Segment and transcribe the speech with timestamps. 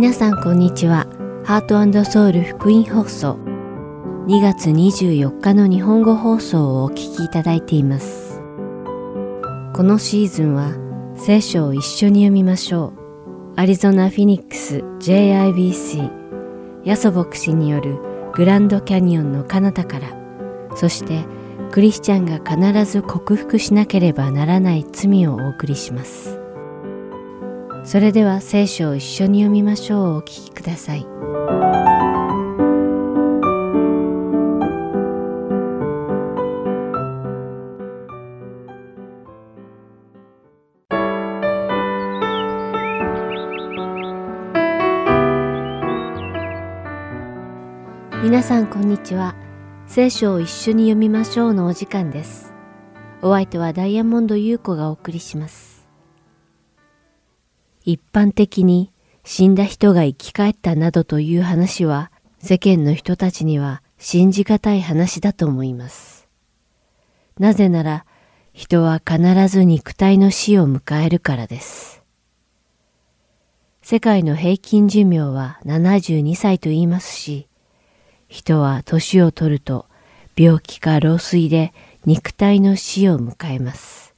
[0.00, 1.06] 皆さんこんにちは。
[1.44, 3.34] ハートソウル福音放送
[4.28, 8.40] 2月24日の日本語放送をお聞きいただいています。
[9.74, 10.72] このシーズンは
[11.16, 13.60] 聖書を一緒に読みましょう。
[13.60, 16.10] アリゾナ・フィニックス JIBC
[16.84, 17.98] ヤソ牧師による
[18.32, 20.08] グランドキャニオンの彼方から、
[20.76, 21.26] そして
[21.72, 26.39] クリスチャンが必ず克服しなければならない罪をお送りします。
[27.90, 31.04] それでは聖書を一緒に読みましょうお聞きください。
[48.22, 49.34] 皆さんこんにちは。
[49.88, 52.54] 聖書を一緒に読みましょうのお時間です。
[53.20, 55.79] お相手はダイヤモンド優子がお送りします。
[57.84, 58.92] 一般的に
[59.24, 66.28] 死んだ人が生き返ったなどという話は世間の人たちには信じがたい話だと思います。
[67.38, 68.06] なぜなら
[68.52, 72.02] 人は必ず肉体の死を迎えるからです。
[73.82, 77.48] 世界の平均寿命は72歳と言いますし、
[78.28, 79.86] 人は年を取ると
[80.36, 81.72] 病気か老衰で
[82.04, 84.14] 肉体の死を迎えます。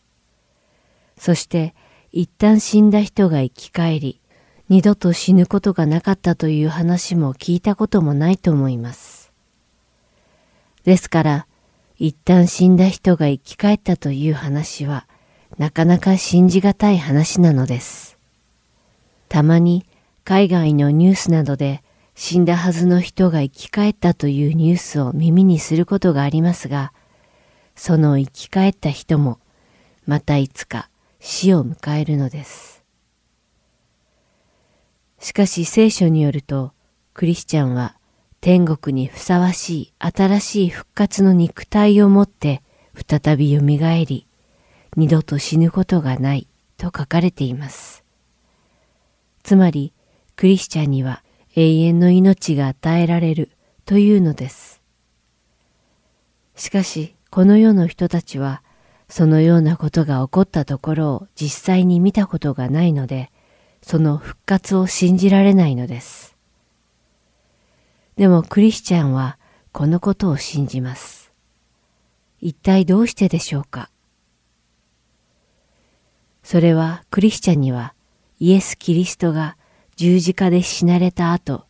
[1.16, 1.74] そして
[2.12, 4.20] 一旦死んだ人が生き返り、
[4.68, 9.32] 二度と死ぬことがなかったという話も聞いたこともないと思います。
[10.84, 11.46] ですから、
[11.98, 15.06] 一旦死んだ人が生き返ったという話は、
[15.56, 18.18] なかなか信じがたい話なのです。
[19.30, 19.86] たまに
[20.24, 21.82] 海外のニュースなどで
[22.14, 26.92] 死んだはずの人が生き返ったというニュースを耳にすることがありますが、
[27.74, 29.38] その生き返った人も
[30.06, 30.90] またいつか
[31.24, 32.84] 死を迎えるのです。
[35.20, 36.72] しかし聖書によると、
[37.14, 37.96] クリスチャンは
[38.40, 42.60] 天国にふさわしい新しい復活の肉体を持って
[43.08, 44.26] 再び蘇り、
[44.96, 48.02] 二度と死ぬことがないと書かれています。
[49.44, 49.92] つまり、
[50.34, 51.22] クリスチャンには
[51.54, 53.52] 永遠の命が与えられる
[53.84, 54.82] というのです。
[56.56, 58.64] しかし、この世の人たちは
[59.14, 63.30] そのようなことが起こったところを実際に見たことがないので、
[63.82, 66.34] その復活を信じられないのです。
[68.16, 69.36] でもクリスチャンは
[69.70, 71.30] このことを信じます。
[72.40, 73.90] 一体どうしてでしょうか？
[76.42, 77.92] それはクリスチャンには
[78.40, 79.58] イエス・キリストが
[79.96, 81.66] 十字架で死なれた後、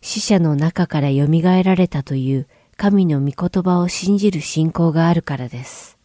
[0.00, 1.26] 死者の中から蘇
[1.62, 2.46] られたという
[2.78, 5.97] 神の御言葉を信じる信仰があるからです。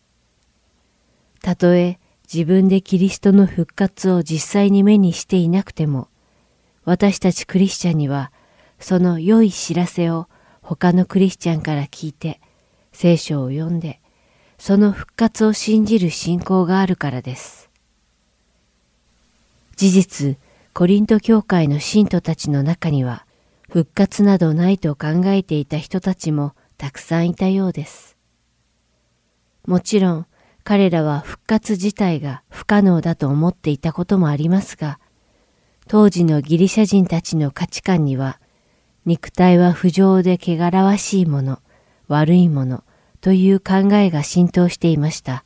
[1.43, 1.99] たとえ
[2.33, 6.07] 自分でキリストの復活を実際に目にしていなくても、
[6.85, 8.31] 私たちクリスチャンには、
[8.79, 10.29] その良い知らせを
[10.61, 12.39] 他のクリスチャンから聞いて、
[12.93, 13.99] 聖書を読んで、
[14.57, 17.69] その復活を信じる信仰があるからです。
[19.75, 20.37] 事実、
[20.73, 23.25] コリント教会の信徒たちの中には、
[23.69, 28.15] 復活などないと考えていた人たちもたくさんいたようです。
[29.67, 30.25] もちろん、
[30.63, 34.99] 彼らは復活自体が不可能だと思っていたこともありますが、
[35.87, 38.39] 当時のギリシャ人たちの価値観には、
[39.05, 41.59] 肉体は不浄で汚らわしいもの、
[42.07, 42.83] 悪いもの
[43.19, 45.43] という考えが浸透していました。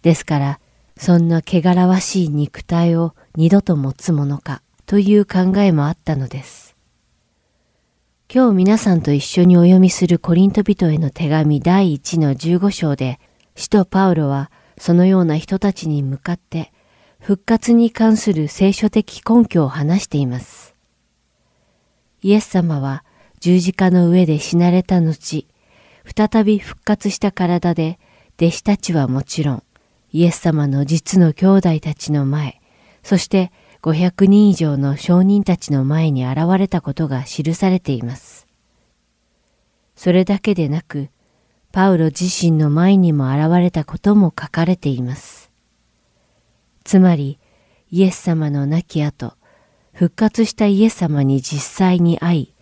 [0.00, 0.60] ですから、
[0.96, 6.74] そんな汚らわしい肉体を二度と持つものかという考えもあったのです。
[8.34, 13.20] 今日皆さんと一緒にお読みするコリント人への手紙第1の15章で、
[13.54, 16.72] 使徒パウロはそのような人たちに向かって
[17.20, 20.74] 復活に関する聖書的根拠を話しています。
[22.22, 23.04] イエス様は
[23.40, 25.46] 十字架の上で死なれた後、
[26.16, 27.98] 再び復活した体で
[28.40, 29.62] 弟子たちはもちろん、
[30.12, 32.60] イエス様の実の兄弟たちの前、
[33.02, 33.52] そして
[33.82, 38.46] 500人以上の証人たちの前に現れたことが記されています。
[39.96, 41.08] それだけでなく、
[41.72, 45.50] パウロ自身の前にも現れたことも書かれています。
[46.84, 47.38] つまり、
[47.90, 49.32] イエス様の亡き後、
[49.94, 52.54] 復活したイエス様に実際に会い、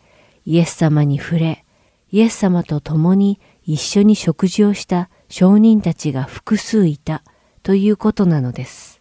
[0.47, 1.65] イエス様に触れ、
[2.13, 7.23] イエス様と共に一緒に食事をした証人たちが複数いた
[7.63, 9.01] ということなのです。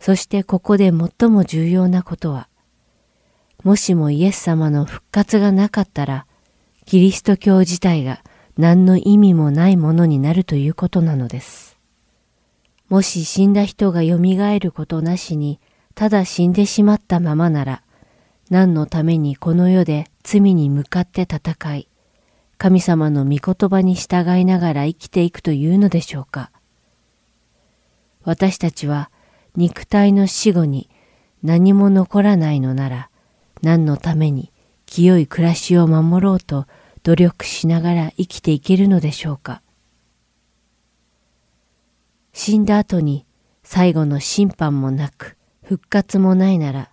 [0.00, 2.48] そしてここで最も重要なことは、
[3.62, 6.26] もしもイエス様の復活がなかったら、
[6.86, 8.22] キリスト教自体が
[8.58, 11.78] 何の意味もないものになるということなのです。
[12.88, 14.18] もし死んだ人が蘇
[14.58, 15.60] ることなしに、
[15.94, 17.82] ただ死んでしまったままなら、
[18.50, 21.88] 何のためにこの世で罪に向かって戦い、
[22.58, 26.50] 神様の御言葉に従いながら生きていくというのでしょうか。
[28.24, 29.10] 私たちは
[29.56, 30.90] 肉体の死後に
[31.42, 33.10] 何も残らないのなら、
[33.62, 34.52] 何のために
[34.94, 36.68] 清い暮らしを守ろうと
[37.02, 39.60] 努力しながら生きていけるのでしょうか。
[42.32, 43.26] 死んだ後に
[43.64, 46.92] 最後の審判もなく復活もないなら、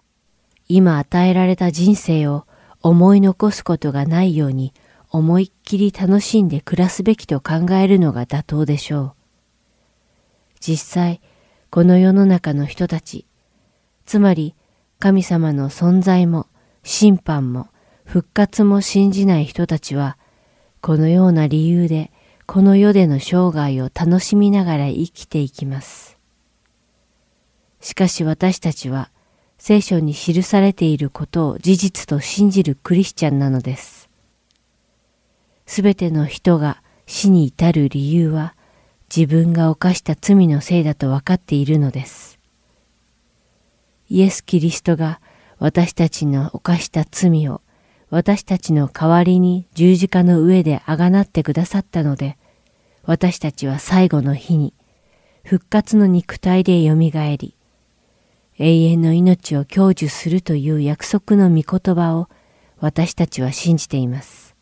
[0.67, 2.47] 今与えられた人生を
[2.81, 4.73] 思い残すことがないように
[5.11, 9.13] 思いっきり楽しんで暮らすべきと考えるのが妥当でしょう。
[10.59, 11.21] 実際、
[11.69, 13.27] この世の中の人たち、
[14.07, 14.55] つまり
[14.97, 16.47] 神様の存在も
[16.81, 17.67] 審判も
[18.11, 20.17] 復活も信じない人たちは、
[20.81, 22.11] このような理由で
[22.45, 26.17] この世での生涯を楽しみながら生きていきます。
[27.79, 29.11] しかし私たちは
[29.57, 34.09] 聖書に記されていることを事実と信じるクリスチャンなのです。
[35.65, 38.55] すべての人が死に至る理由は
[39.15, 42.39] 自分が犯した罪のせいだと分かっているのです。
[44.09, 45.21] イエス・キリストが
[45.59, 47.61] 私たちの犯した罪を
[48.11, 52.37] 私たちの代わりに十字架の上であがなってくださったので、
[53.03, 54.73] 私たちは最後の日に
[55.43, 57.55] 復活の肉体でよみがえり、
[58.59, 62.27] 永遠の命を享受するという約束の御言葉を
[62.79, 64.55] 私たちは信じています。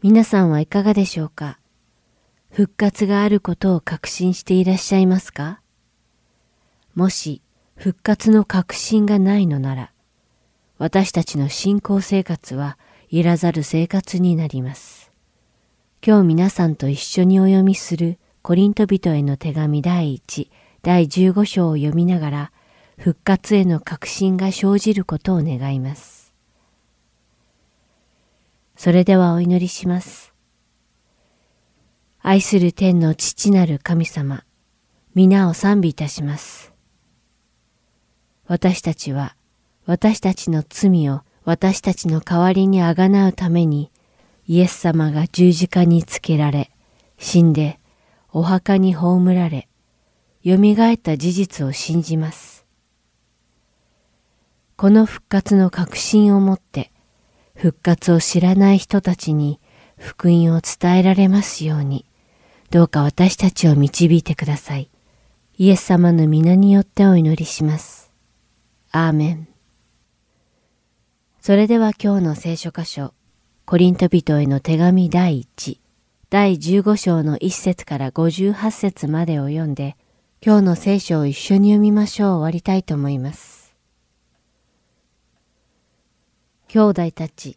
[0.00, 1.58] 皆さんはいかがでしょうか？
[2.52, 5.60] 復活があることを確信していらっしゃいますか？
[6.94, 7.42] もし
[7.74, 9.92] 復活の確信がないのなら、
[10.78, 12.78] 私たちの信仰生活は
[13.10, 15.12] いらざる生活になります。
[16.06, 20.48] 今日皆さんと一緒にお読みするコリント人への手紙第1、
[20.82, 22.52] 第15章を読みながら
[22.96, 26.32] 復活への確信が生じることを願います。
[28.76, 30.32] それではお祈りします。
[32.20, 34.44] 愛する天の父なる神様、
[35.16, 36.72] 皆を賛美いたします。
[38.46, 39.34] 私たちは
[39.88, 43.90] 私たちの罪を私たちの代わりにあがなうために
[44.46, 46.70] イエス様が十字架につけられ、
[47.16, 47.80] 死んで
[48.30, 49.66] お墓に葬られ、
[50.44, 52.66] 蘇った事実を信じます。
[54.76, 56.92] この復活の確信をもって、
[57.54, 59.58] 復活を知らない人たちに
[59.96, 62.04] 福音を伝えられますように、
[62.70, 64.90] どうか私たちを導いてください。
[65.56, 68.12] イエス様の皆によってお祈りします。
[68.92, 69.48] アーメン。
[71.40, 73.14] それでは今日の聖書箇所、
[73.64, 75.78] コリント人への手紙第1、
[76.30, 79.96] 第15章の1節から58節までを読んで、
[80.44, 83.74] 今日の聖書を一緒に読みましょう終わりたいと思います。
[86.66, 87.56] 兄弟たち、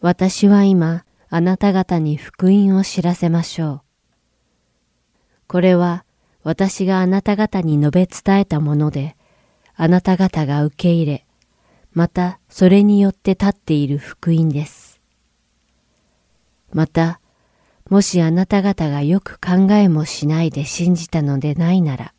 [0.00, 3.82] 私は今、あなた方に福音を知らせましょう。
[5.48, 6.04] これは
[6.44, 9.16] 私があなた方に述べ伝えたもので、
[9.74, 11.23] あなた方が受け入れ、
[11.94, 15.00] またそれによって立っている福音です。
[16.72, 17.20] また、
[17.88, 22.12] もしあなた方がよく考えもしないで信じたのでないなら、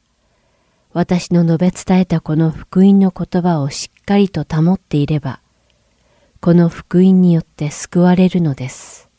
[0.94, 5.42] 私の述べ伝えたこの福音の言葉をしっかりと保っていれば、
[6.40, 9.10] この福音によって救われるのです。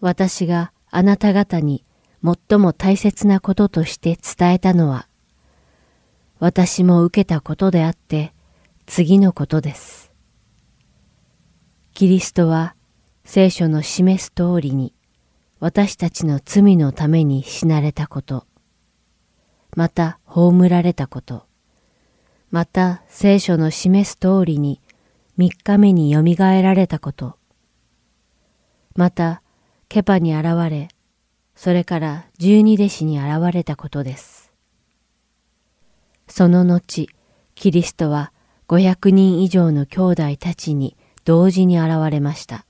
[0.00, 1.84] 私があなた方に
[2.24, 5.06] 最も大切なこととして伝えたのは、
[6.40, 8.32] 私も受けたことであって
[8.86, 10.12] 次のことです。
[11.92, 12.76] キリストは
[13.24, 14.94] 聖書の示す通りに
[15.58, 18.46] 私たちの罪のために死なれたこと、
[19.74, 21.46] また葬られたこと、
[22.50, 24.80] また聖書の示す通りに
[25.36, 27.36] 三日目によみがえられたこと、
[28.94, 29.42] また
[29.88, 30.88] ケパに現れ、
[31.56, 34.52] それから十二弟子に現れたことです。
[36.28, 37.08] その後、
[37.54, 38.32] キリストは
[38.68, 42.66] 500人以上の兄弟たちに同時に現れました。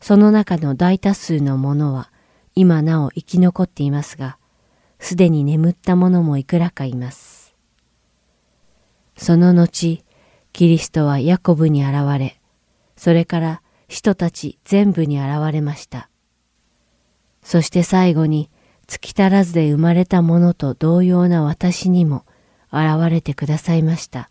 [0.00, 2.10] その中の大多数の者は
[2.54, 4.38] 今なお生き残っていますが、
[4.98, 7.54] すでに眠った者もいくらかいます。
[9.16, 10.04] その後、
[10.52, 12.40] キリストはヤコブに現れ、
[12.96, 16.08] それから人たち全部に現れました。
[17.42, 18.50] そして最後に
[18.86, 22.24] 月足らずで生まれた者と同様な私にも
[22.72, 24.30] 現れてくださいました。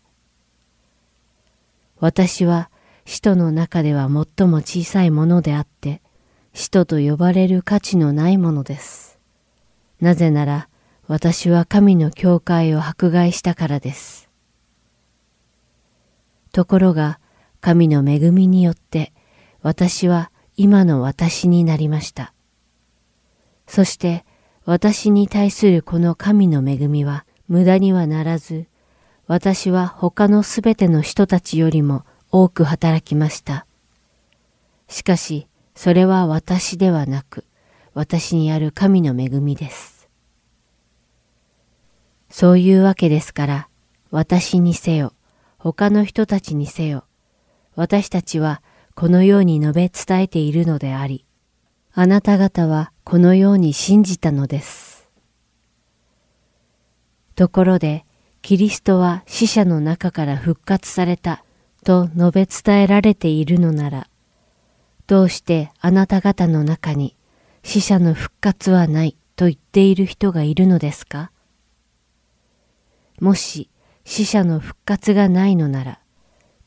[1.98, 2.70] 私は
[3.04, 6.02] 使徒の中では最も小さいものであって、
[6.52, 9.18] 使徒と呼ばれる価値のないものです。
[10.00, 10.68] なぜなら、
[11.06, 14.28] 私は神の教会を迫害したからです。
[16.52, 17.20] ところが
[17.60, 19.12] 神の恵みによって
[19.62, 22.32] 私は今の私になりました。
[23.66, 24.24] そして
[24.64, 28.66] 私に対するこの神の恵みは無駄にはならず、
[29.26, 33.66] 私は他のすべての人たちよりも多く働きました。
[34.88, 37.44] しかし、それは私ではなく、
[37.92, 40.08] 私にある神の恵みです。
[42.30, 43.68] そういうわけですから、
[44.10, 45.12] 私にせよ、
[45.58, 47.04] 他の人たちにせよ、
[47.74, 48.62] 私たちは
[48.94, 51.26] このように述べ伝えているのであり、
[51.92, 55.08] あなた方はこのように信じたのです。
[57.34, 58.05] ところで、
[58.46, 61.44] キリストは死者の中から復活された
[61.84, 64.08] と述べ伝えられているのなら、
[65.08, 67.16] どうしてあなた方の中に
[67.64, 71.32] 死者の復活はないと言っている人がいるのですか？
[73.20, 73.68] もし
[74.04, 75.98] 死者の復活がないのなら、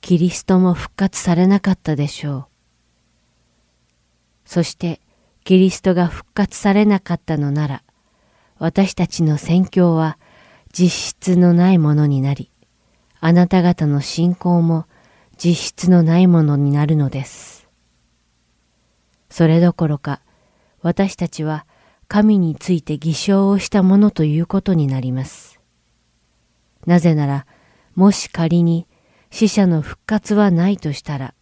[0.01, 2.45] キリストも復活されなかったでしょう。
[4.43, 4.99] そして
[5.45, 7.83] キリストが復活されなかったのなら、
[8.57, 10.17] 私たちの宣教は
[10.71, 12.51] 実質のないものになり、
[13.19, 14.85] あなた方の信仰も
[15.37, 17.67] 実質のないものになるのです。
[19.29, 20.21] それどころか、
[20.81, 21.65] 私たちは
[22.07, 25.59] 神について偽証をしたものということになります。
[26.85, 27.45] なぜなら、
[27.95, 28.87] もし仮に
[29.31, 31.33] 死者の復活はないとしたら、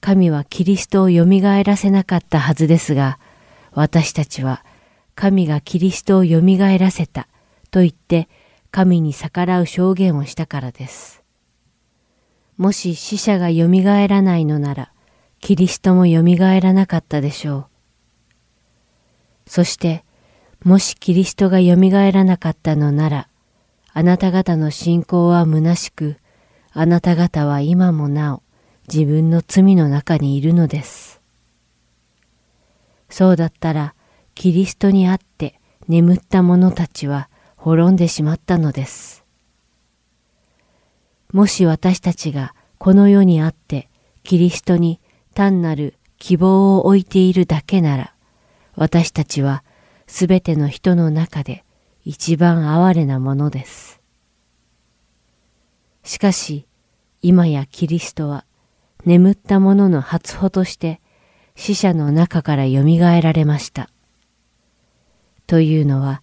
[0.00, 1.24] 神はキリストを蘇
[1.64, 3.18] らせなかったはずですが、
[3.72, 4.64] 私たちは
[5.14, 6.40] 神がキリストを蘇
[6.78, 7.28] らせた
[7.70, 8.28] と言って
[8.78, 11.24] 神に逆らう証言をしたからです。
[12.56, 13.66] もし死者が蘇
[14.06, 14.92] らないのなら、
[15.40, 16.22] キリストも蘇
[16.60, 17.66] らなかったでしょ
[19.46, 19.50] う。
[19.50, 20.04] そして、
[20.62, 21.74] もしキリストが蘇
[22.12, 23.28] らなかったのなら、
[23.94, 26.16] あなた方の信仰は虚しく、
[26.70, 28.42] あなた方は今もなお
[28.86, 31.20] 自分の罪の中にいるのです。
[33.10, 33.96] そうだったら、
[34.36, 35.58] キリストにあって
[35.88, 37.28] 眠った者たちは
[37.68, 39.26] 滅んでしまったのです。
[41.32, 43.90] もし私たちがこの世にあって
[44.22, 45.00] キリストに
[45.34, 48.14] 単なる希望を置いているだけなら、
[48.74, 49.62] 私たちは
[50.06, 51.62] すべての人の中で
[52.06, 54.00] 一番哀れなものです。
[56.04, 56.66] しかし、
[57.20, 58.46] 今やキリストは
[59.04, 61.02] 眠った者の初歩として
[61.54, 62.82] 死者の中から蘇
[63.20, 63.90] られました。
[65.46, 66.22] というのは、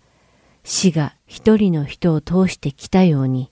[0.64, 3.52] 死が一人の人を通してきたように、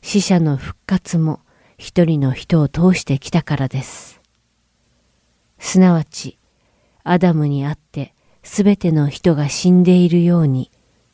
[0.00, 1.40] 死者の復活も
[1.78, 4.20] 一人の人を通してきたからです。
[5.58, 6.38] すなわち、
[7.04, 10.70] アダムにあってすべての人が死んでいるように、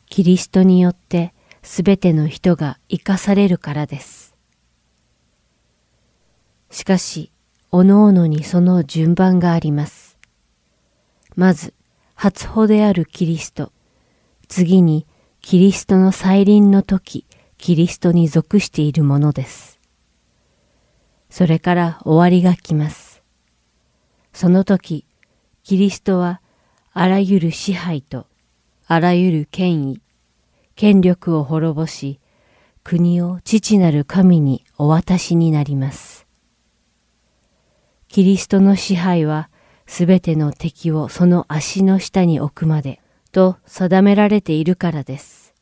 [0.07, 4.35] キリストによってすべての人が生かされるからです。
[6.71, 7.31] しかし、
[7.71, 10.17] おのおのにその順番があります。
[11.35, 11.73] まず、
[12.15, 13.71] 初歩であるキリスト。
[14.47, 15.05] 次に、
[15.41, 17.25] キリストの再臨の時、
[17.57, 19.79] キリストに属しているものです。
[21.29, 23.21] それから終わりが来ます。
[24.33, 25.05] その時、
[25.63, 26.41] キリストは
[26.93, 28.27] あらゆる支配と
[28.87, 30.01] あらゆる権威、
[30.75, 32.19] 権力を滅ぼし、
[32.83, 36.25] 国を父なる神にお渡しになります。
[38.07, 39.49] キリストの支配は
[39.85, 42.99] すべての敵をその足の下に置くまで
[43.31, 45.53] と定められているからです。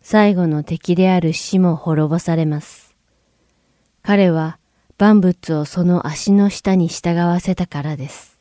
[0.00, 2.94] 最後の敵である死も滅ぼされます。
[4.02, 4.58] 彼は
[4.96, 8.38] 万物をその足の下に従わせたからです。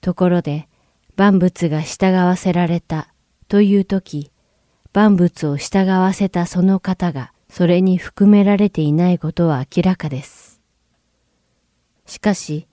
[0.00, 0.68] ところで、
[1.16, 3.08] 万物が従わせられた
[3.48, 4.30] という時、
[4.92, 10.60] 万物を従わせたその方がそれに含められていないことは明らかです。
[12.06, 12.66] しかし、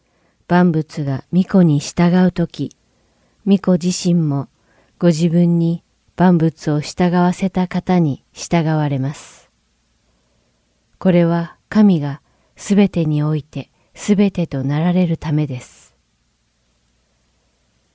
[0.47, 2.75] 万物が巫女に従う時、
[3.45, 4.47] 巫女自身も
[4.97, 5.83] ご自分に
[6.15, 9.51] 万物を従わせた方に従われます。
[10.97, 12.21] これは神が
[12.55, 15.95] すべてにおいてすべてとなられるためです。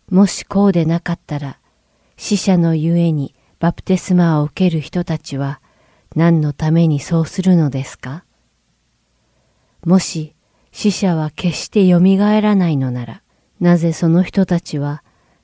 [0.09, 1.59] もしこうでなかったら、
[2.17, 5.61] 死者のゆえにバプテスマを受ける人たちは
[6.15, 8.25] 何のためにそうするのですか？
[9.85, 10.35] もし
[10.73, 13.23] 死者は決してよみがえらないのなら、
[13.59, 15.03] なぜその人たちは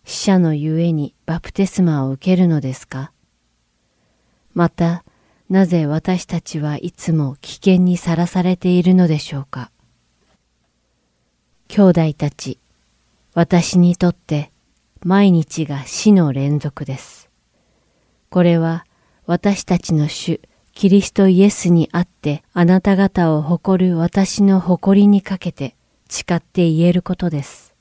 [0.09, 3.11] 死者のゆえにバプテスマを受けるのですか？
[4.55, 5.05] また、
[5.51, 9.73] なぜ私たちはいつも危険にさらされているのでしょうか？
[11.67, 12.61] 兄弟たち、
[13.35, 14.53] 私にとって
[15.03, 17.29] 毎日が死の連続です。
[18.31, 18.87] これは
[19.27, 20.41] 私たちの主
[20.73, 25.75] キリストイエスにあってあなた方を誇る私の誇りにかけて
[26.09, 27.75] 誓って言えることです。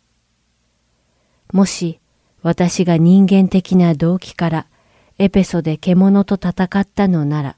[1.53, 1.99] もし
[2.45, 4.67] 私が人間的な動機から
[5.17, 7.55] エペソで獣と戦ったのなら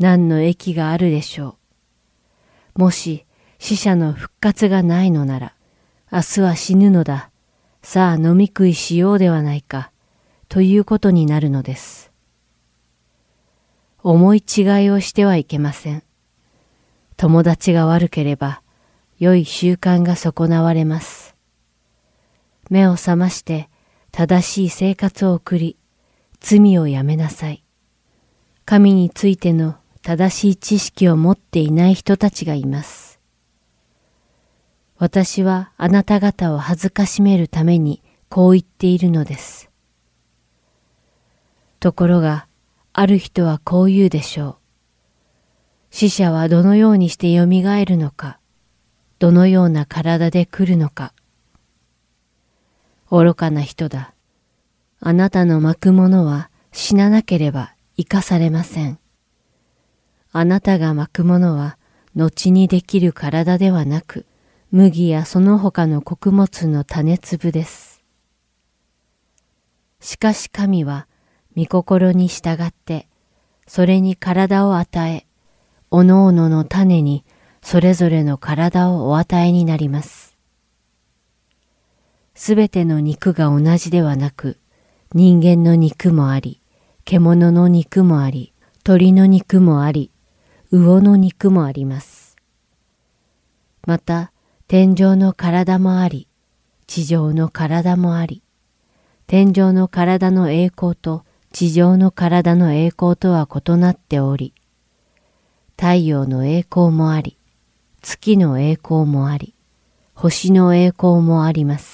[0.00, 1.56] 何の益があるでしょ
[2.74, 2.80] う。
[2.80, 3.26] もし
[3.60, 5.54] 死者の復活がないのなら
[6.10, 7.30] 明日は死ぬのだ。
[7.84, 9.92] さあ飲み食いしようではないか。
[10.48, 12.10] ということになるのです。
[14.02, 16.02] 思い違いをしてはいけません。
[17.16, 18.62] 友達が悪ければ
[19.16, 21.36] 良い習慣が損なわれます。
[22.68, 23.68] 目を覚まして
[24.16, 25.76] 正しい生活を送り、
[26.38, 27.64] 罪をやめなさい。
[28.64, 33.18] 神についての正しい知識を持っていない人たちがいます。
[34.98, 39.68] 私はあなた方を恥ずかしめるためにこう言っているのです。
[41.80, 42.46] ところが、
[42.92, 44.56] ある人はこう言うでしょう。
[45.90, 48.38] 死者はどのようにして蘇るのか、
[49.18, 51.13] どのような体で来るのか。
[53.14, 54.12] 愚かな人だ。
[54.98, 58.98] あなたの巻くものは死ななければ生かされません。
[60.32, 61.78] あなたが巻くものは
[62.16, 64.26] 後にできる体ではなく、
[64.72, 68.02] 麦やその他の穀物の種粒です。
[70.00, 71.06] しかし神は
[71.56, 73.06] 御心に従って、
[73.68, 75.26] それに体を与え、
[75.90, 77.24] おのおのの種に
[77.62, 80.33] それぞれの体をお与えになります。
[82.34, 84.58] すべての肉が同じではなく、
[85.12, 86.60] 人間の肉もあり、
[87.04, 90.10] 獣の肉もあり、鳥の肉もあり、
[90.72, 92.36] 魚の肉もあります。
[93.86, 94.32] また、
[94.66, 96.26] 天上の体もあり、
[96.86, 98.42] 地上の体もあり、
[99.26, 104.54] 天上の体の栄光と地上の体の栄光とは異なっており、
[105.76, 107.38] 太陽の栄光もあり、
[108.02, 109.54] 月の栄光もあり、
[110.14, 111.93] 星の栄光もあります。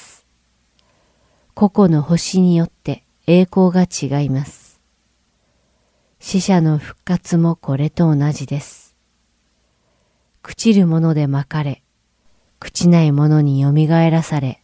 [1.54, 4.80] 個々の星によって栄光が違います。
[6.18, 8.96] 死者の復活もこれと同じです。
[10.42, 11.82] 朽ちるものでまかれ、
[12.60, 14.62] 朽ちないものによみがえらされ、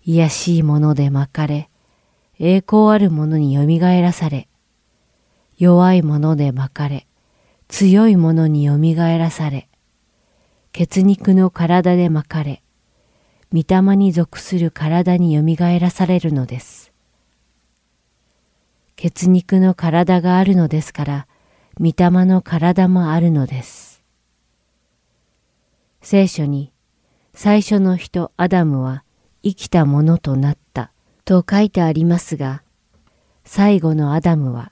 [0.00, 1.68] 卑しいものでまかれ、
[2.38, 4.48] 栄光あるものによみがえらされ、
[5.58, 7.06] 弱いものでまかれ、
[7.68, 9.68] 強いものによみがえらされ、
[10.72, 12.62] 血肉の体でまかれ、
[13.52, 16.92] 御霊に属する体によみがえらされるのです。
[18.94, 21.26] 血肉の体があるのですから、
[21.80, 24.04] 御霊の体もあるのです。
[26.00, 26.72] 聖書に、
[27.34, 29.02] 最初の人アダムは
[29.42, 30.92] 生きたものとなった
[31.24, 32.62] と書いてありますが、
[33.44, 34.70] 最後のアダムは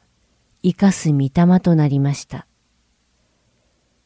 [0.62, 2.46] 生かす御霊となりました。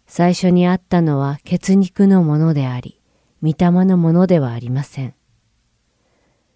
[0.06, 3.01] 最初にあったのは血肉のものであり、
[3.42, 5.14] 御霊のものではありません。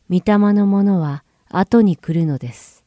[0.08, 2.84] 御霊のものは後に来るのです。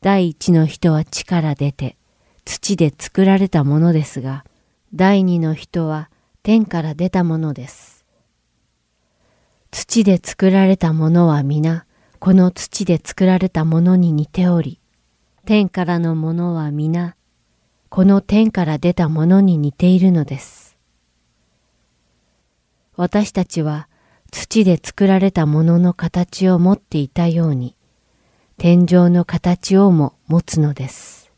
[0.00, 1.96] 第一の人は地から出て
[2.44, 4.44] 土で作られたものですが、
[4.94, 6.10] 第二の人は
[6.42, 8.04] 天から出たものです。
[9.70, 11.84] 土で作られたものは皆、
[12.20, 14.80] この土で作られたものに似ており、
[15.44, 17.16] 天からのものは皆、
[17.90, 20.67] この天から出たものに似ているのです。
[22.98, 23.88] 私たちは
[24.32, 27.76] 土で作られたものの形を持っていたように、
[28.56, 31.30] 天井の形をも持つのです。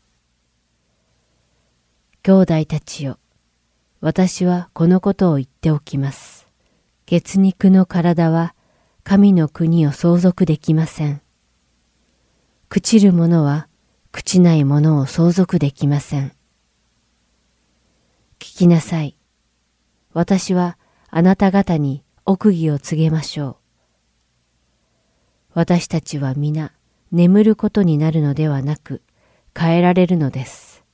[2.23, 3.19] 兄弟たちよ、
[3.99, 6.47] 私はこのことを言っておきます。
[7.05, 8.55] 血肉の体は
[9.03, 11.21] 神の国を相続できません。
[12.71, 13.67] 朽ちる者は
[14.11, 16.29] 朽ちない者を相続できません。
[18.39, 19.15] 聞きなさい。
[20.13, 20.79] 私は
[21.13, 23.55] あなた方に奥義を告げましょう。
[25.53, 26.71] 私たちは皆
[27.11, 29.01] 眠ることになるのではなく
[29.53, 30.85] 変えられるのです。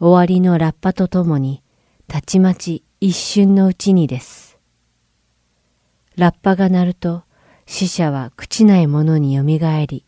[0.00, 1.62] 終わりのラッパとともに
[2.08, 4.58] たちまち一瞬のうちにです。
[6.16, 7.24] ラッパが鳴ると
[7.66, 10.06] 死者は朽ちないものによみがえり、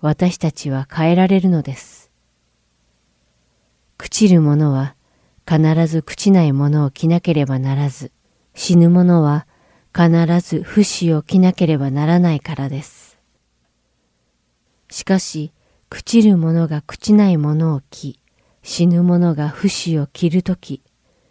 [0.00, 2.12] 私たちは変えられるのです。
[3.98, 4.94] 朽ちるものは
[5.50, 5.58] 必
[5.88, 8.12] ず朽ちないものを着なければならず、
[8.54, 9.48] 死ぬものは
[9.92, 10.08] 必
[10.38, 13.18] ず不死を着なければならないからです。
[14.92, 15.52] しかし、
[15.90, 18.20] 朽ちるものが朽ちないものを着、
[18.62, 20.84] 死ぬものが不死を着るとき、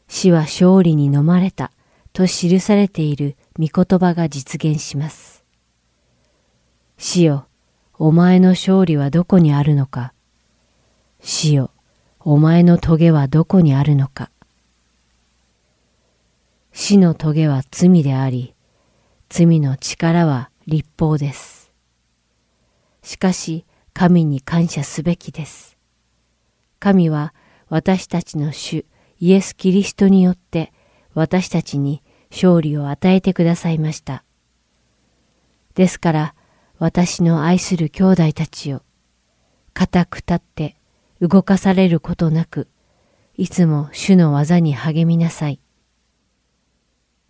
[0.10, 1.72] 死は勝利に飲まれた
[2.12, 5.46] と記されている御言葉が実現します。
[6.98, 7.48] 死よ、
[7.98, 10.12] お前の勝利はどこにあるのか。
[11.22, 11.72] 死よ、
[12.22, 14.30] お前の棘はどこにあるのか。
[16.74, 18.54] 死の棘は罪であり、
[19.30, 21.72] 罪の力は立法です。
[23.04, 25.78] しかし、神に感謝すべきです。
[26.80, 27.34] 神は
[27.70, 28.86] 私たちの主
[29.20, 30.74] イエス・キリストによって
[31.14, 32.02] 私たちに
[32.32, 34.24] 勝利を与えてくださいました。
[35.76, 36.36] ですから
[36.80, 38.84] 私の愛する兄弟たちよ、
[39.74, 40.79] 固く立って
[41.22, 42.68] 動かされることなく、
[43.36, 45.60] いつも主の技に励みなさい。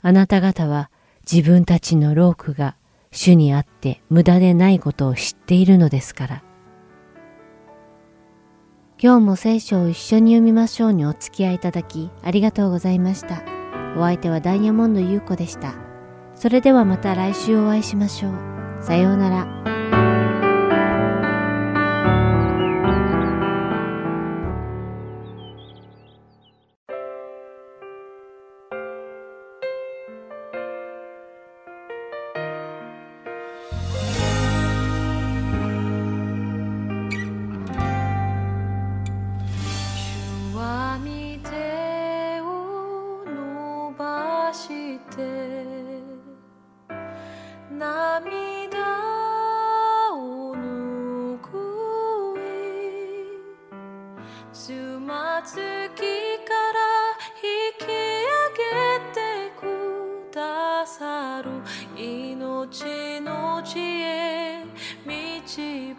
[0.01, 0.89] あなた方は
[1.31, 2.75] 自分たちの労苦が
[3.11, 6.43] 主にあって無駄でないことを知っているのですから。
[9.01, 13.43] 今日も聖書を一緒に読みましょうにお付き合いいただきありがとうございました。
[13.95, 15.73] お相手はダイヤモンド優子でした。
[16.35, 18.33] それではまた来週お会いしましょう。
[18.83, 19.68] さようなら。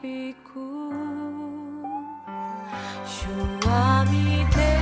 [0.02, 0.60] 響く。
[3.04, 3.26] 主
[3.66, 4.79] は見て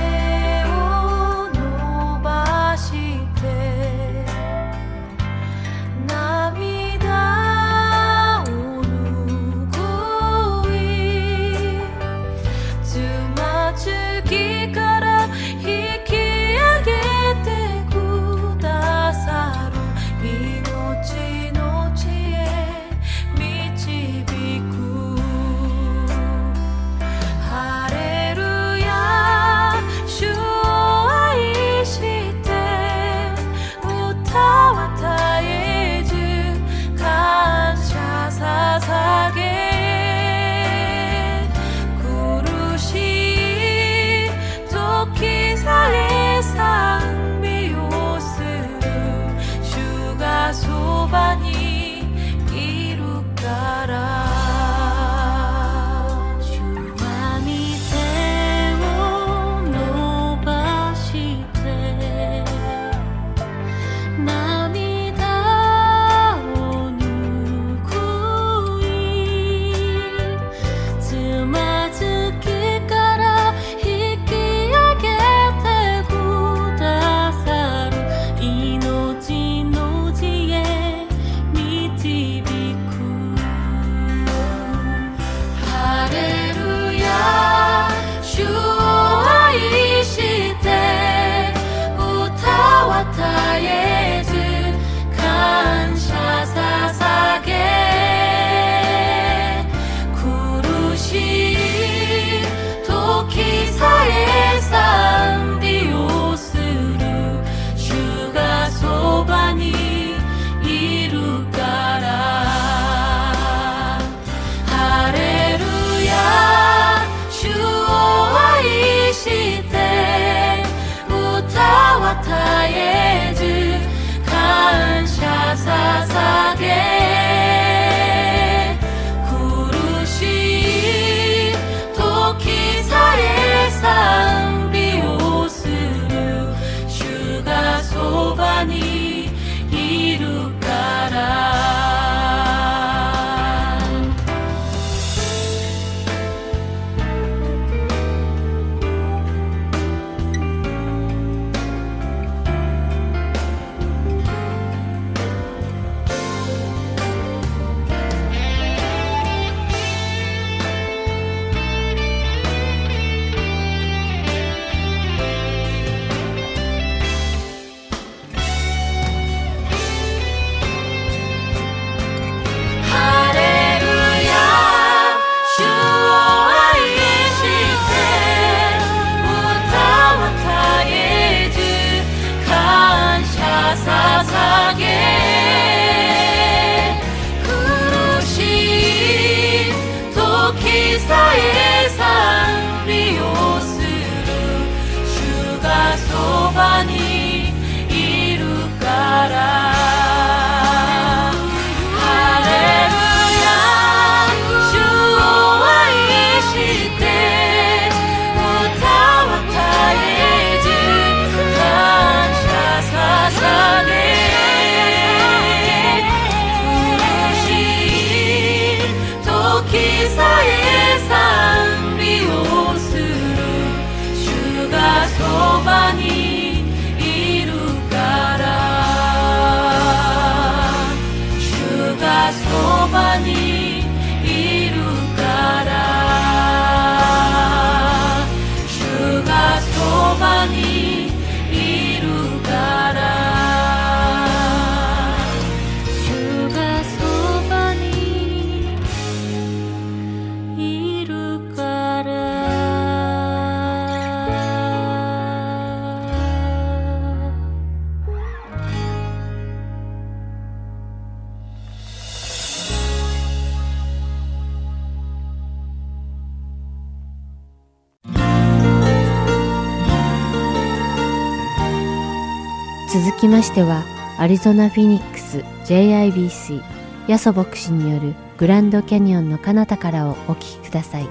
[273.39, 273.85] ましては
[274.17, 276.61] アリゾナ・フィニックス JIBC
[277.07, 281.07] ヤソ牧師によるグランドキャニオンの彼方からをお聞きください。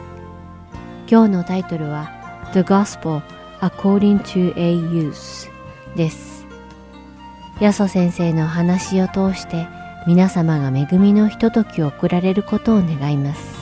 [1.11, 2.11] 今日のタイトルは
[2.53, 3.23] The Gospel
[3.61, 5.49] According to a Youth
[5.97, 6.47] です。
[7.61, 9.67] ヤソ先生の話を通して
[10.07, 13.58] 皆様が恵みのひとときを送られることを願います。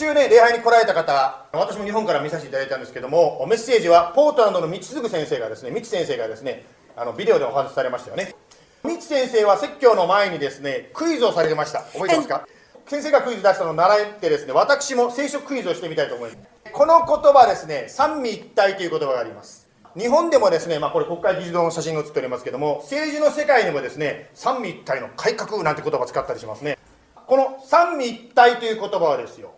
[0.00, 6.64] 週ね、礼拝に来られた方、私も日本から見させていただいたんですけども、メッセージはポートランドの道次先生がですね、道先生がですね、
[6.96, 8.34] あのビデオでお話しされましたよね。
[8.82, 11.80] 道先生は説教の前にですね、クイズをされてました。
[11.80, 12.46] 覚えてますか？
[12.86, 16.72] 先生がクイズ出したのを習ってですね、私も聖書クイズをしてみたいと思います。
[16.72, 19.68] この言葉ですね、三位一体という言葉があります。
[19.96, 26.78] 日本でもですね、まあ、これ国会議事堂の写真が写っておりますけども、政治の世界にもですね、三位一体の改革なんて言葉を使ったりしますね。
[27.26, 29.52] この三位一体という言葉はですよ、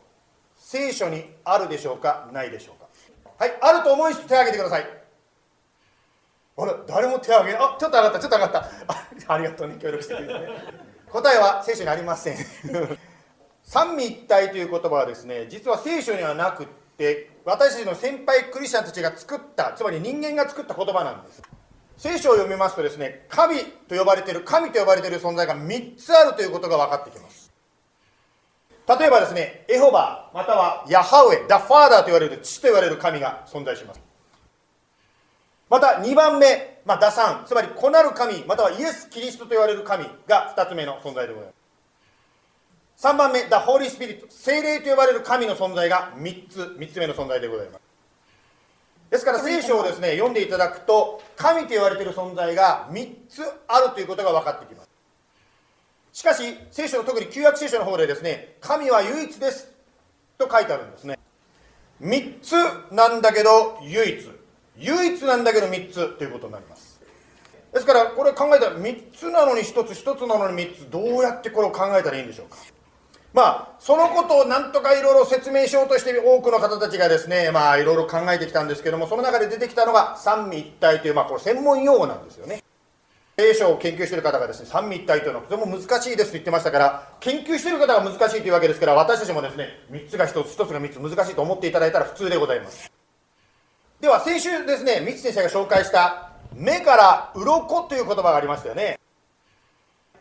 [0.72, 2.30] 聖書にあるでしょうか？
[2.32, 2.88] ないでしょうか？
[3.36, 4.86] はいあると思う人手を挙げてください。
[6.56, 8.58] あれ誰も手を挙げあちょっと上がったちょっと上がった。
[8.58, 8.64] あ
[9.34, 10.48] ありがとうね協力してくれてね。
[11.10, 12.36] 答えは聖書にありません。
[13.62, 21.42] 三位一体という言葉はですね実は聖書にはなくって私たちの先輩クリスチャンたちが作ったつまり人間が作った言葉なんです。
[21.98, 23.58] 聖書を読みますとですね神
[23.88, 27.41] と呼ばれている神と呼ばれている存在が3つあるということが分かってきます。
[28.88, 34.00] 例えばですね、エホバまたはヤハウエ、ダファーダーと言われる父と言われる神が存在します。
[35.70, 41.52] また2番目、まあ、ダサン、つまり子なる神、またはイエス・キリストと言われる神が2つ目の存在でございま
[42.96, 43.06] す。
[43.08, 47.82] 3番目、ダ・ホーリー・スピリット、精霊と呼ばれる神の存在が3つ、3つ目の存在でございます。
[49.10, 54.91] ですから聖書をですね、読んでいただくと、神と言われている存在が3つあるということが分かってきます。
[56.12, 59.72] しかし、聖書の特に旧約聖書の方でですね、神は唯一です
[60.36, 61.18] と書いてあるんですね。
[62.02, 64.30] 3つなんだけど唯一。
[64.76, 67.00] 唯一なんだけど3つということになります。
[67.72, 72.58] ですから、これ考えたら3つなのに1つ、1つなのに3つ、どうやってこれを考えたらいいんでしょうか。
[73.32, 82.62] まあ、そのことをなんとかいろいろ説明しようとして多くの方たちがですね、まあ、いろいろ考えてきたんですけども、その中で出てきたのが三位一体という、まあ、これ専門用語なんですよね。
[83.38, 92.92] 聖書を研究している方がですね、三位一体というのはとても難しいですと言ってましたから、研究している方が難しいというわけですから、私たちもですね、3つが1つ、1つが3つ難しいと思っていただいたら普通でございます。
[94.00, 98.98] では、先週ですね、三つ先生が紹介した、目から鱗という言葉がありましたよね。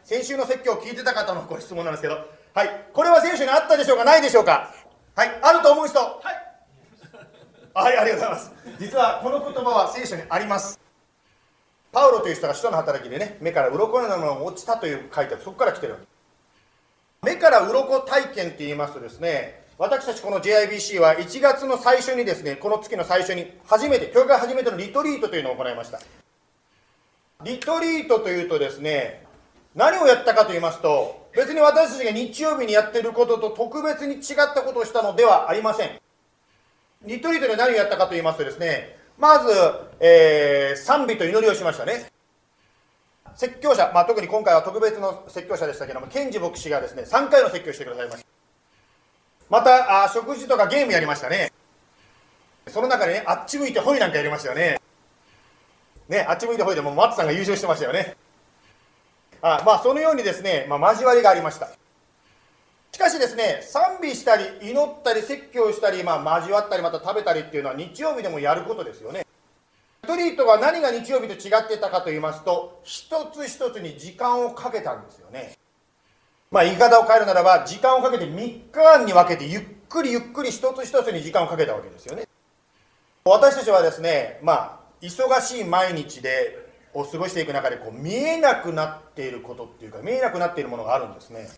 [0.03, 2.17] 先週の説教を聞いてた方のご質問なんですけど、
[2.53, 4.73] はい、これは聖書にあったでしょうか、ないでしょうか？
[5.15, 5.99] はい、あると思う人。
[5.99, 7.73] はい。
[7.73, 8.51] はい、ありがとうございます。
[8.79, 10.80] 実はこの言葉は聖書にあります。
[11.91, 16.05] パウロという人が使徒の働きでね、目から鱗のようなものが落ちたという書いてある、そこから来てるわけ。
[17.23, 25.99] 目から鱗体験って言いますとですね、私たちこの JIBC は1月の最初にですね、この月の最初に初めて、教会初めてのリトリートというのを行いました。
[27.43, 29.25] リトリートというとですね、
[29.75, 35.99] 何をやったかと言いますと、別に私たちが日曜日にやってることと特別に違ったことをしたのではありません。
[37.03, 39.49] リトリートで何をやったかと言いますとですね、まず、
[39.99, 42.07] えー賛美と祈りをしましたね。
[43.35, 48.27] 説教者、まあ、特に今回は特別の説教者でしたけども、ケンジ牧師がですね、3回の説教してくださいました。
[49.47, 51.51] また、あ食事とかゲームやりましたね。
[52.67, 54.81] その中でね、あっち向いてホイなんかやりましたよね。
[56.09, 58.15] ね、あっち向いてホイでもう松さんが優勝してましたよね。
[59.43, 61.69] あまあ、そのようにですね、まあ、交わりがありました。
[62.93, 69.25] しかしですね、賛美したり、祈ったり、説教したり、まあ、交わったり、また食べたりっていうのは日曜日でもやることですよね。
[70.03, 75.57] リトリートが何が日曜日と違ってたかと言いますと、一つ一つに時間をかけたんですよね。
[76.51, 82.27] まあ、言い方を変えるならば、時間をかけて3日間に分けて、ゆっくりゆっくり一つ一つに時間をかけたわけですよね。
[83.23, 91.49] 私たちはですね、まあ、忙しい毎日で、を過ごしていく中でこう見えなくなっていることっていうか見えなくなっているものがあるんですね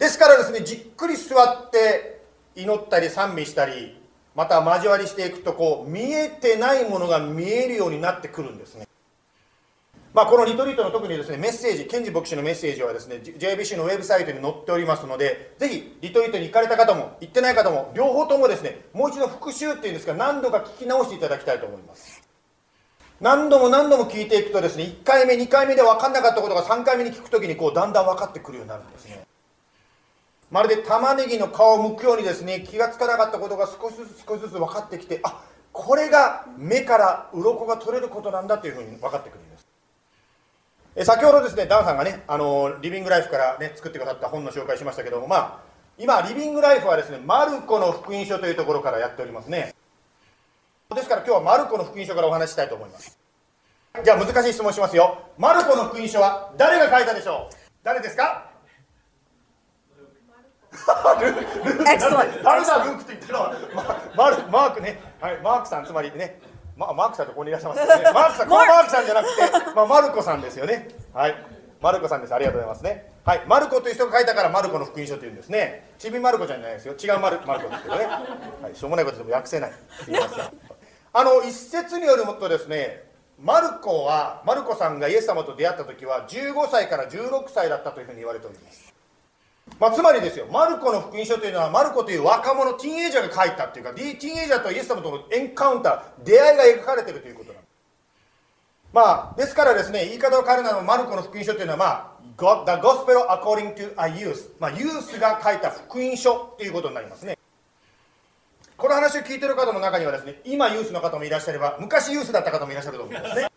[0.00, 2.22] ですからですねじっくり座って
[2.56, 4.00] 祈ったり賛美したり
[4.34, 8.86] また交わりしていくとこう見えてないものが見えるようになってくるんですね
[10.12, 22.28] まあ、このリトリートの特にですねメッセージ、ケンジ牧師のメッセージはですね JBC のウェブサイトに載っておりますので、ぜひリトリートに行かれた方も行ってない方も、両方ともですねもう一度復習っていうんですか、何度か聞き直していただきたいと思います。
[23.20, 29.20] 何度も何度も聞いていくとですね1回目、2回目で分かんなかったことが3回目に聞くときにこうだんだん分かってくるようになるんですね。
[30.50, 39.66] まるで玉ねぎの皮を剥くようにですね気がつかなかったことが少しずつ少しずつ分かってきて、あこれが目から鱗が取れることなんだというふうに分かってくるんです。
[40.96, 45.58] え先ほどですねダンさんがねあのリビングライフからね作ってくださった本の紹介しましたけどもまあ
[45.96, 49.74] 今リビングライフはですねマルコの福音書というところからやっておりますね。
[50.92, 53.16] ですから今日はマルコの福音書からお話ししたいと思います。
[54.04, 55.18] じゃあ難しい質問しますよ。
[55.38, 57.54] マルコの福音書は誰が書いたでしょう？
[57.84, 58.49] 誰ですか？
[61.20, 61.84] ルル
[62.42, 63.54] 誰だルークって言ったのは
[64.16, 66.40] ママークね、はい、マークさんつまりね
[66.80, 68.04] まマークさんとここにいらっしゃいますね。
[68.14, 69.42] マークさん、このマークさんじゃなくて、
[69.74, 70.88] まあ、マルコさんですよね。
[71.12, 71.34] はい。
[71.82, 72.34] マルコさんです。
[72.34, 73.12] ありがとうございますね。
[73.24, 73.42] はい。
[73.46, 75.92] マルコという人が書いたから、マルコの福音書というんですね。
[75.98, 76.94] ちびマルコちゃんじゃないですよ。
[76.94, 78.06] 違うマルマルコですけどね。
[78.62, 78.74] はい。
[78.74, 79.72] しょうもないことでも訳せない。
[80.02, 80.50] すみません。
[81.12, 83.04] あの、一説によるとですね、
[83.38, 88.94] マルコは、マルコさんがイエス様と出会った時は、15歳から16歳だったというふうに言われております。
[89.78, 97.70] まあ、つまりですよ、マルコの福音書というのは、マルコという若者、ティーンエイジャーが書いたっていうか、ティーンエイジャーとイエス様とのエンカウンター、出会いが描かれているということなんです。
[98.92, 107.38] まあ、ですからですね、言い方を変えるなら、マルコの福音書というのは、まあ、The Gospel according to a youth、まあ、ユースが書いた福音書ということになりますね。
[108.76, 113.50] この話を聞いている方の中にはですね、今ユースの方もいらっしゃれば、昔ユースだった方もいらっしゃると思いますね。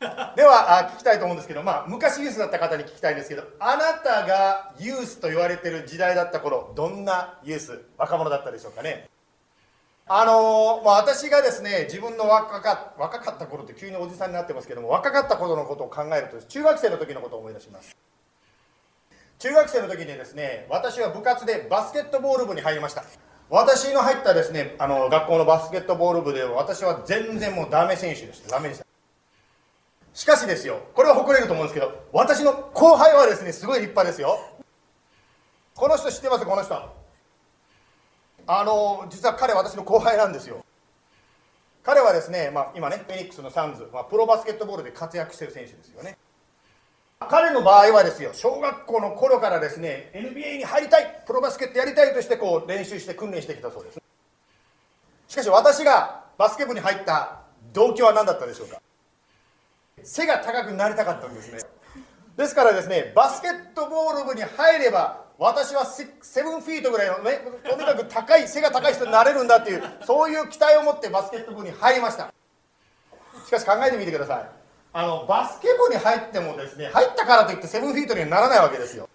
[0.00, 9.08] では聞きたいと思うんですけど、まあ、昔ユースだった方に聞きたいんですけどあなたがユースと言われてる時代だった頃どんなユース若者だったでしょうかね？
[10.06, 17.96] あのー、まあ、私がですね自分の若か若かった頃って急におじさんになってますけども若かった頃のことを考えると中学生の時のことを思い出します。
[19.40, 23.04] 中学生の時にですね私は部活でバスケットボール部に入りました。
[23.50, 28.50] 私の入ったですねあの学校のバスケットボール部で私は全然もうダメ選手でした。
[28.50, 28.87] ダメでした。
[30.18, 34.36] しかしですよこれは誇れると思うんですけど私の後輩はですねすごい立派ですよ。
[35.76, 36.44] この人知ってます？
[36.44, 36.74] この人。
[38.48, 40.64] あの実は彼私の後輩なんですよ。
[41.84, 46.18] 彼はですね、まあ、今ねフェニックスのサンズ、まあ、プロバスケットボールで活躍してる選手ですよね。
[47.20, 54.02] 彼の場合はですよ小学校の頃からですね NBA に入りたいプロバスケットやりたいとしてこう練習して訓練してきたそうです。
[55.28, 58.82] しかし私がバスケ部に入った動機は何だったでしょうか？
[60.04, 61.60] 背が高くなりたかったんですね。
[62.36, 66.06] ですからですねバスケットボール部に入れば私はセ
[66.42, 72.32] ブンフィートぐらいのねとにかく高い背が高い人になれるんだっていうそういう期待を持ってバスケット部に入りました。
[73.46, 74.48] しかし考えてみてください。
[74.92, 79.08] あのバスケ部に入ってもですね入ったからといってセブンフィートにはならないわけですよ。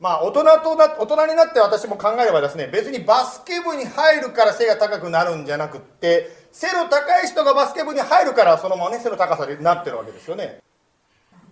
[0.00, 10.60] まあ大人とな大人になって私も考えればですね別にバスケ部に入るから背が高くなるんじゃなくって背の高い人がバスケ部に入るからそのままね背の高さになってるわけですよね。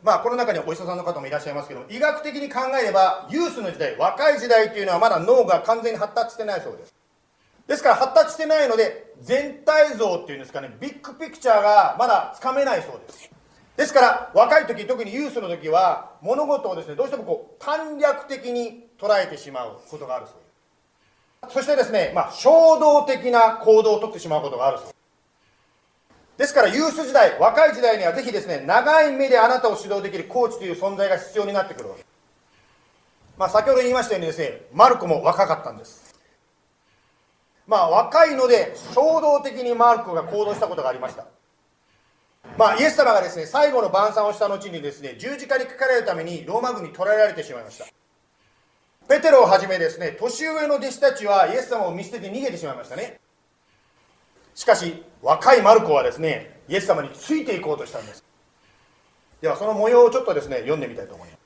[0.03, 6.95] まあこの中にはお医者さんの方もいらっしゃいますけど医学的に考えればユースの時代若い時代っていうのはまだ脳が完全に発達してないそうです。
[7.67, 13.31] ですから発達してないので全体像っていうんですかねビッグピクチャーがまだつかめないそうです。
[13.77, 20.40] ですから若い時特にユースの時は物事をですねどうしてもこう短絡的に捉えてしまうことがあるそうです。
[21.49, 24.95] そしてですね、まあ、衝動的な行動をとってしまうことがあるそう。
[26.37, 32.05] ですからユース時代若い時代にはぜひですね長い目であなたを指導できるコーチという存在が必要になってくるわけ。
[33.37, 36.15] まあ、先ほど言いましたようにですねマルコも若かったんです。
[37.67, 41.27] まあ若いので衝動的にマルコが行動したことがありました。
[42.57, 47.87] まあイエス様がですね最後の晩餐をした後にですね十字架にかかれるためにローマ軍に捕らえられてしまいました。
[49.11, 53.19] ペテロをはじめですね年上の弟子たちはイエス様を見捨てて逃げてしまいましたね。
[54.55, 58.23] しかし若いマルコはですねイエス様についていこうとしたんです。
[59.41, 61.41] ではその模様をちょっとですね読んでみたいと思います。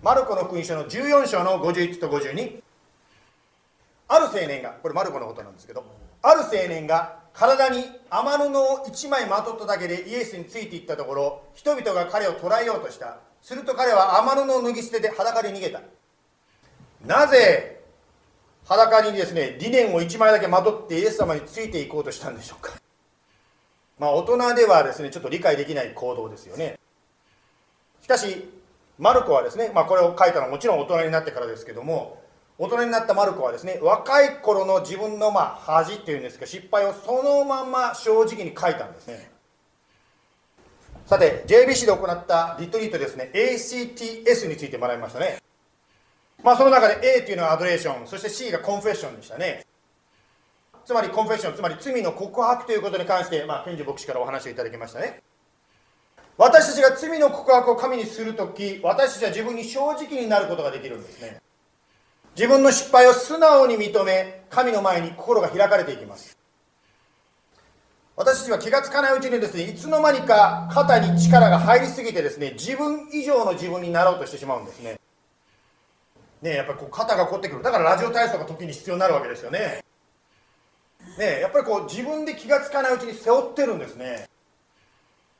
[0.00, 2.62] マルコの福音書の14章の51と52
[4.06, 5.84] ある青年がこれマルコのことなんですけど
[6.22, 13.18] ある青年が体に雨布を1枚まとっただけでイエスについていったところ人々が彼を捕らえようとした。
[13.42, 15.80] すると彼は雨布を脱ぎ捨てて裸で逃げた。
[17.06, 17.80] なぜ
[18.64, 22.74] 裸にですね理念を1枚だけまとってイエス様についていこうとしたんでしょうか。
[23.98, 26.78] まあ大人ではですねちょっと理解できない行動ですよね。
[28.00, 28.48] しかし
[28.98, 32.22] マルコはですね、まあ、これを書いたのはもちろん大人になってからですけども
[32.58, 39.30] 大人になったマルコはですね若い頃の自分のま恥っていうんですか失敗をそのまま正直に書いたんですね。
[41.06, 45.38] さて JBC で行ったリトリートですね ACTS について学びましたね。
[46.42, 49.64] まあその中で A っていうのはアドレーションそして C がコンフェッションでしたね。
[50.84, 55.22] つまりコンフェッションつまり罪の告白ということに関して、まあ、ケンジ牧師からお話をいただきましたね。
[56.36, 61.40] 私たちが罪の告白を神にするとき私たちは自分に正直になることができるんですね。
[62.34, 66.36] 自分の失敗を素直に認め神の前に心が開かれていきます。
[68.16, 74.98] 私たちは気がつかないうちにですねいつの間にか肩に力が入りすぎてですね自分以上の自分になろうとしてしまうんですね。
[76.42, 77.62] ねやっぱりこう肩が凝ってくる。
[77.62, 79.84] だからラジオ体操が時に必要になるわけですよね。
[81.18, 84.28] ねやっぱりこう自分で気がつかないうちに背負ってるんですね。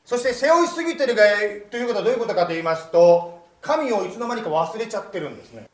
[0.05, 1.25] そして背負いすぎてるが
[1.71, 5.69] ということはどういうことかと言いますと神をいつの間にか忘れちゃってるんですね。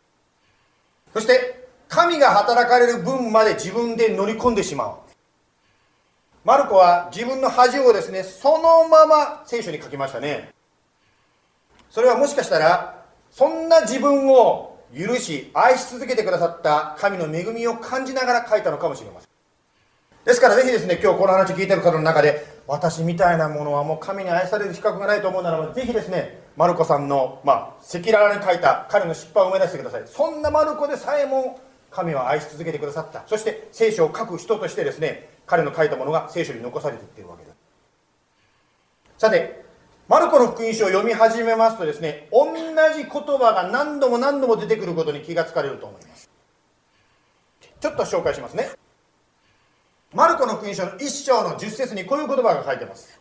[1.13, 4.97] そして神が働かれる分まで自分で乗り込んでしまう。
[6.45, 10.51] マルコは自分の恥をですねそのまま聖書に書きましたね。
[11.91, 19.29] それはもしかしたらそんな自分を許し愛し続けてくださった神の恵みを感じながら書いたのかもしれません。
[20.25, 30.03] ですからぜひですね今日この話聞いてる方の中で私みたいなものはもう神に愛される資格がないと思うならばぜひですねマルコさんのま赤裸々に書いた彼の失敗を思い出してください。
[30.07, 31.61] そんなマルコでさえも
[31.91, 33.23] 神は愛し続けてくださった。
[33.27, 37.57] そして聖書を書く人としてですね彼の書いたものが聖書に残されていっているわけです。
[39.17, 39.65] さて
[40.09, 42.47] マルコの福音書を読み始めますとですね同
[42.97, 46.31] じ言葉が何度も何度も出てくることに気がつかれると思います。
[47.79, 48.71] ちょっと紹介しますね。
[50.15, 53.21] マルコの福音書の1章の10節にこういう言葉が書いてます。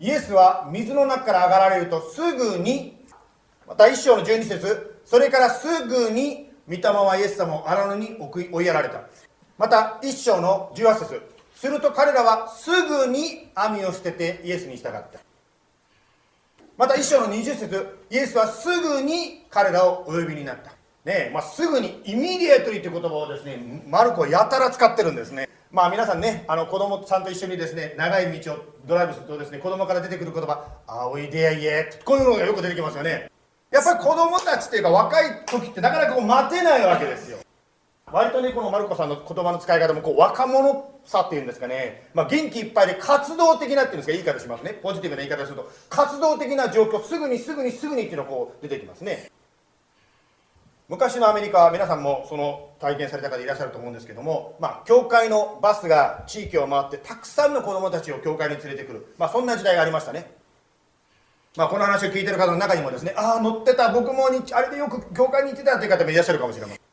[0.00, 2.96] イエスは水の中から上がられるとすぐに
[3.66, 9.02] また1章の12節それからすぐに御霊はイエス様を荒野に追いやられた。
[9.58, 15.18] また1章の18節すると彼らはすぐに網を捨ててイエスに従った。
[16.76, 20.70] また1章の20節イエスはすぐに彼らをお呼びになった。
[21.04, 25.48] ねまあ、すぐにイミディエトリーという言葉をですねマルコやたら使ってるんですね。
[25.72, 33.32] まあ皆さんねあの子供さんと一緒にですね長い道をドライブするとですね子供から出てくる言葉「あおいでやいえ」こういうのがよく出てきますよね。
[33.72, 37.38] やっぱり子供たちっていうか若い時ってなかなかこう待てないわけですよ。
[38.12, 49.30] 割とねこのマルコさんの言葉の使い方もこう若者さっていうんですかね、まあ、元気いっぱいで活動的なっていうんですか言い方しますねポジティブな言い方すると活動的な状況すぐにすぐにすぐにっていうのがこう出てきますね。
[50.88, 60.30] 昔のアメリカは皆さんもその体験された方いらっしゃると思うんですけども、まあ、教会のバスが地域を回ってたくさんの子どもたちを教会に連れてくる、まあ、そんな時代がありましたね、
[61.56, 66.87] まあ、この話を聞いてる方の中にもですねああ乗ってた僕もあれでよく教会に行ってたという方もいらっしゃるかもしれません。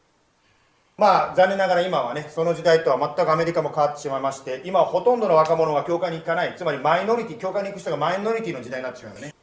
[0.97, 9.35] まあ残念ながら今はねその時代とは全くアメリカも変わってしまいまして今はほとんどの若者が教会に行かないつまりマイノリティ教会に行く人がマイノリティの時代になってしまうね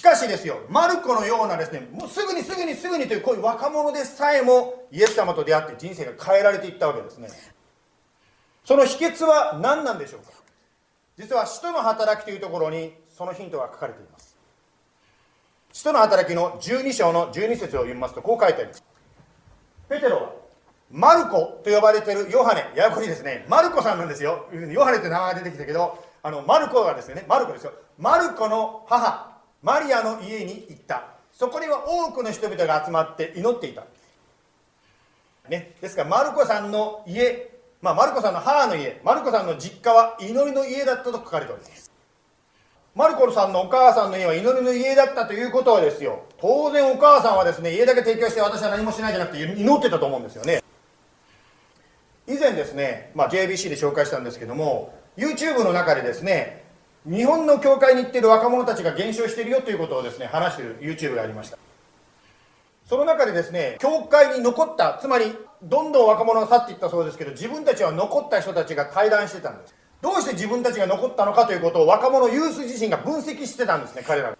[0.00, 7.28] しかしですよ、マルコのようなですね、もうすぐにすぐにすぐにというこういう若者でさえもイエス様と出会って人生が変えられていったわけですね。
[8.64, 10.30] その秘訣は何なんでしょうか
[11.18, 14.36] 実は使徒の働きというところにそのヒントが書かれています。
[15.72, 18.84] 使徒の働きの12章の12節を読みますとこう書いてあります。
[19.88, 20.32] ペテロは
[20.90, 23.44] マルコと呼ばれているヨハネ、ややこしいですね。
[23.48, 24.46] マルコさんなんですよ。
[24.52, 27.72] ヨハネって名前が出てきたけど、あの、マルコがですね、マルコですよ。
[27.98, 31.18] マルコの母、マリアの家に行った。
[31.38, 33.84] そこには多くの人々が集まって祈っていた、
[35.48, 41.92] ね、ですからマルコさんの家、まあ、マルコさんの母の家マルコさんの実家は祈りの家だったと書かれております。
[42.96, 46.24] マルコさんのお母さんの家は祈りの家だったということはですよ。
[46.40, 50.60] 当然お母さんはですね家だけ提供して私は何もしないじゃなくて祈ってたと思うんですよね。
[52.28, 56.64] 以前ですね、まあ、JBC で紹介したんですけども YouTube の中でですね
[57.06, 61.58] 日本の教会に行ってる若者たちが減少してるよということをですね話してる YouTube がありました。
[62.84, 69.74] その中でですね教会に残ったつまりどんどん若者が去っていったそうですけど自分たちは残った人たちが対談してたんです。
[70.02, 74.38] どうして自分たちが残ったのかということを若者ユース自身が分析してたんですね彼らが。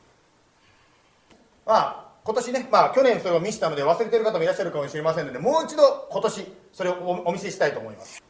[1.67, 8.23] まあ今年ね、まあ、去年それを見せたので忘れてる方もいらっしゃるかもしれませんのでもう一度今年それをお見せしたいと思います。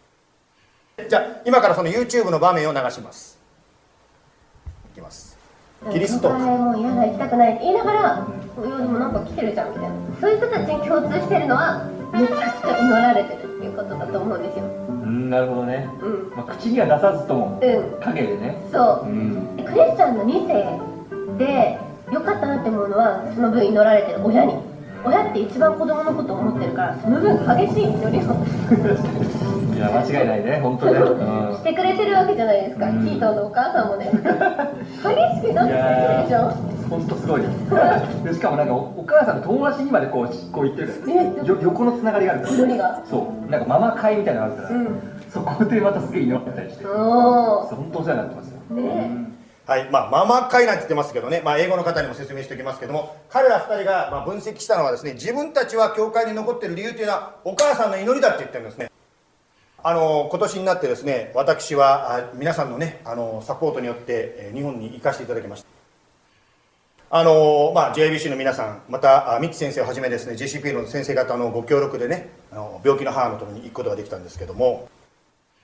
[1.08, 3.38] じゃあ今からその YouTube の場面を流します。
[4.94, 5.36] きます。
[5.92, 6.30] キリスト。
[6.30, 7.54] もう嫌だ行きたくない。
[7.54, 8.26] って言いながら
[8.58, 9.90] 「うでもなんか来てるじゃん」みたいな。
[10.20, 14.64] そういう人たちに共通してるのはめちゃくちゃ祈られてるいうことだと思うんですよ。
[14.64, 16.32] うんなるほどね、うん。
[16.36, 18.00] まあ、口には出さずともうん。
[18.00, 18.62] 影でね。
[18.72, 19.06] そう。
[19.06, 19.56] うん。
[19.56, 24.54] クリスチャンの2世で良かったなって思うのはその分祈られてる親に。
[25.04, 28.22] 親って一番子供のことを思ってるからその分激しい祈りを
[29.74, 31.56] いや間違いないね本当ね、うん。
[31.56, 33.06] してくれてるわけじゃないですか、うん。
[33.06, 34.10] キートンのお母さんもね。
[34.10, 36.50] 激しく祈ってくるでしょ。
[36.90, 37.50] 本当すごいよ
[38.24, 40.88] でしかもなんかおお母さんの友達にまでこうこう言ってる。
[40.88, 43.04] からえよ横のつながりがあるから。
[43.08, 43.50] そう。
[43.50, 45.00] なんかママ会みたいなのがあるから、うん。
[45.30, 46.84] そこでまたすげえ祈ってたりして。
[46.84, 48.60] お本当お世話になってますよ。
[48.72, 48.82] おね。
[48.82, 49.37] うん
[49.68, 58.90] はい、まあ、ママ会なんて言ってますけどね、まあ、英語の方にも説明しておきますけども、彼ら二人がまあ分析したのはですね、自分たちは教会に残ってる理由というのは、お母さんの祈りだって言ってるんですね。
[59.82, 65.68] あの今年になってですね、私はあ皆さんのね、あのサポートによって、日本に行かせていただきました。
[67.10, 74.88] あのまあ、JIBC の皆さん、またあミッチ先生をはじめですね、JCP の先生方のご協力でね、あの病気の母のところに行くことができたんですけども、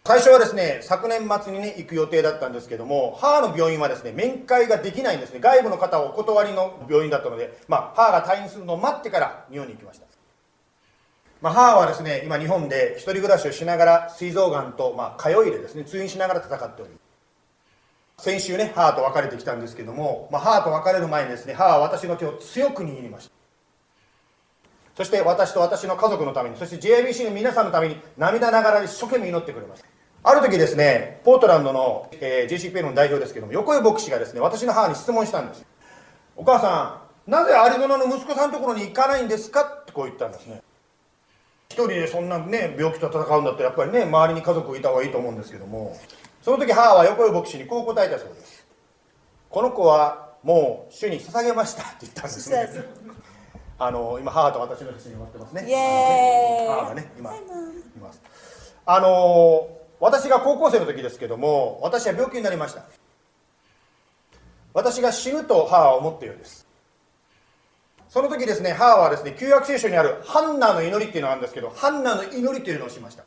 [0.07, 5.41] 最初はですね昨年末にね行く予定だったんですけども母の病院はですね面会ができないんですね。
[5.41, 10.05] 外部の方をお断りの病院だったので、まあ、母が退院するのを待ってから日本に行きました、
[11.41, 16.99] まあ、母はですね今日本で一人暮らしをしながら膵臓がんと、まあ、通いでですね通院しながら戦っておりま
[18.19, 18.25] す。
[18.25, 23.33] 先週ね母と別れてきたんですけども、まあ、母と別れる前にですね母は私の手を強く握りました。
[24.99, 29.94] そして私と私の家族のためにそして JBC の皆さんのために涙ながら一生懸命祈ってくれました。
[30.27, 35.65] ある時ですねポートランドの、えー JCPL の代表ですけども横井牧師がですね私の母に質問したんです。
[36.37, 39.63] お母さんなぜアリゾナの息子さんのところに行かないんですか？
[39.83, 40.63] ってこう言ったんですね。
[41.69, 45.97] 一人でそんなね病気と戦うんだったらやっぱりね周りに家族いた方がいいと思うんですけども
[46.43, 48.67] その時母は横井牧師にこう答えたそうです。
[49.51, 52.69] この子はもう主に捧げましたって言ったんですね。
[53.79, 55.67] あの今母と私の写真を持ってますね。
[55.69, 56.69] イエーイ。
[56.69, 57.41] 母がね今い
[58.01, 58.23] ます。
[58.87, 59.69] あの
[60.05, 62.85] 私が高校生の時ですけども私は病気になりました。
[64.75, 66.67] 私が死ぬと母は思ったようです。
[68.11, 73.25] その時ですね母はですね旧約聖書にあるハンナの祈りっていうのがあるんですけどハンナの祈りというのをしました。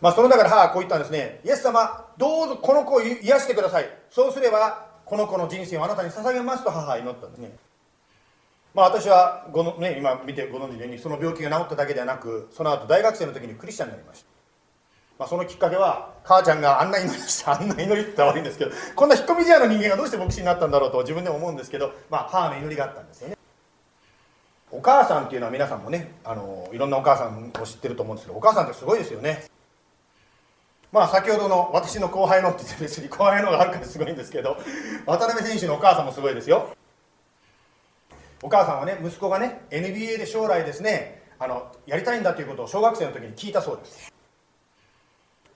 [0.00, 1.40] まあその中で母はこう言ったんですね。
[1.44, 3.90] イエス様どうぞこの子を癒してください。
[4.08, 7.54] そうすればこの子の人生をあなたに捧げますと母は祈ったんですね。
[8.72, 14.33] まあ私はごの、ね、今見てご存知のようにその病気が治っただけではなくその後大学生の時にクリスチャンになりました。
[15.18, 23.36] まあ、そのきっかけは母ちゃんがあんな祈りしたあんな祈りって言ったら悪いんですけどこんな引っ込み思案の人間がどうして牧師になったんだろうと自分でも思うんですけど、まあ、母の祈りがあったんですよね。
[24.72, 29.44] お母さんっていうのは皆さんもねあのいろんなお母さんを知ってると思うんですけどお母さんってすごいですよね。
[30.90, 34.56] まあ先ほどの私の後輩のって言って別に後輩のがあるからすごいんですけど
[35.06, 36.74] 渡辺選手のお母さんもすごいですよ。
[38.42, 44.13] お母さんはね息子がね NBA で将来ですねあのやりたいんだということを小学生の時に聞いたそうです。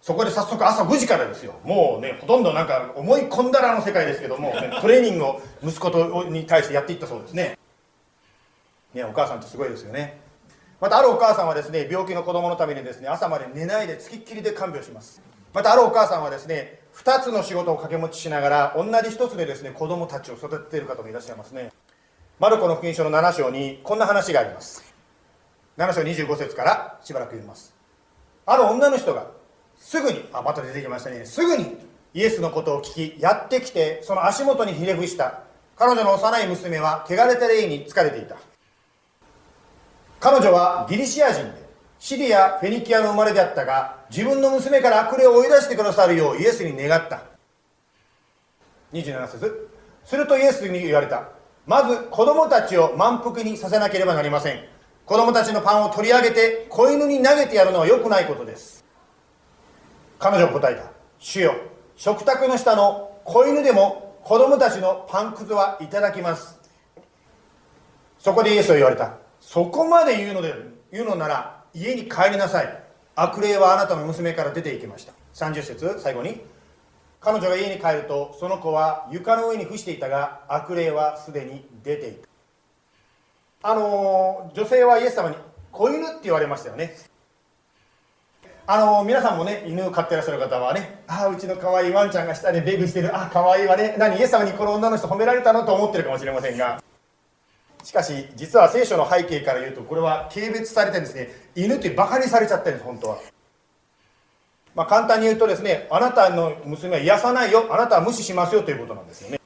[0.00, 1.54] そこで早速朝5時からですよ。
[1.64, 7.58] もうねほとんどなんか思い込んだらの世界ですけども、 ね、トレーニングを息子とに対してやっていったそうですね。
[8.94, 10.20] ねお母さんってすごいですよね。
[10.80, 15.20] またあるお母さんはですね病気の子供のためにですね朝まで寝ないでつきっきりで看病します。
[15.52, 21.72] またあるお母さんはですね2つの仕事を掛け持ちしながら同じ1つでですね子供たちを育てている方もいらっしゃいますね。
[22.38, 24.94] マルコの福音書の7章にこんな話があります。
[25.76, 27.74] 7章25節からしばらく読みます。
[28.46, 29.37] ある女の人が
[29.78, 31.24] すぐにあまた出てきましたね。
[31.24, 31.76] すぐに
[32.14, 35.40] イエスのことを聞きやってきてその足元にひれ伏した。
[35.76, 38.36] 彼女の幼い娘は汚れた霊に疲れていた。
[40.20, 41.68] 彼女はギリシア人で
[42.00, 47.22] シリア・フェニキアの生まれであったが自分の娘から悪霊を追い出してくださるようイエスに願った。
[48.92, 49.68] 27節。
[50.04, 51.28] するとイエスに言われた。
[51.66, 54.64] まず子供たちを満腹にさせなければなりません。
[55.04, 58.84] 子供たちのパンを取り上げて子犬に投げてやるのは良くないことです。
[60.18, 61.54] 彼女は答えた主よ
[61.96, 66.60] 食卓の下の子犬でも子供たちのパンくずはいただきます。
[68.18, 69.16] そこでイエスは言われた。
[69.40, 70.54] そこまで言うので
[70.92, 72.82] 言うのなら家に帰りなさい。
[73.14, 75.12] 悪霊はあなたの娘から出て行きました。
[75.34, 76.40] 30節最後に。
[77.20, 82.28] 彼女が家に帰るとその子は床の上に伏していたが悪霊はすでに出ていた。
[83.70, 85.36] あのー女性はイエス様に
[85.72, 86.94] 子犬って言われましたよね。
[88.70, 93.16] あの皆さんもね犬を飼ってらっしゃる方はねああうちの可愛いワンちゃんが下でベグしてる。
[93.16, 93.94] あ可愛いわね。
[93.96, 96.82] 何イエス様にこの女の人褒められたのと思ってるかもしれませんが。
[97.82, 103.18] しかし実は聖書の背景から言うとこれは軽蔑されてですね犬ってバカにされちゃってるんです本当は。
[104.74, 107.68] まあ簡単に言うとですねあなたの娘は癒さないよ。
[107.70, 108.62] あなたは無視しますよ。
[108.62, 109.40] ということなんですよね。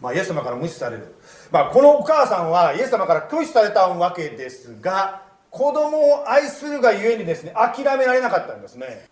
[0.00, 1.14] まあ、イエス様から無視される、
[1.50, 9.08] まあ、このお母さんはイエス様から拒否されたわけですが子供を愛するがゆえにですね諦められなかったんですね。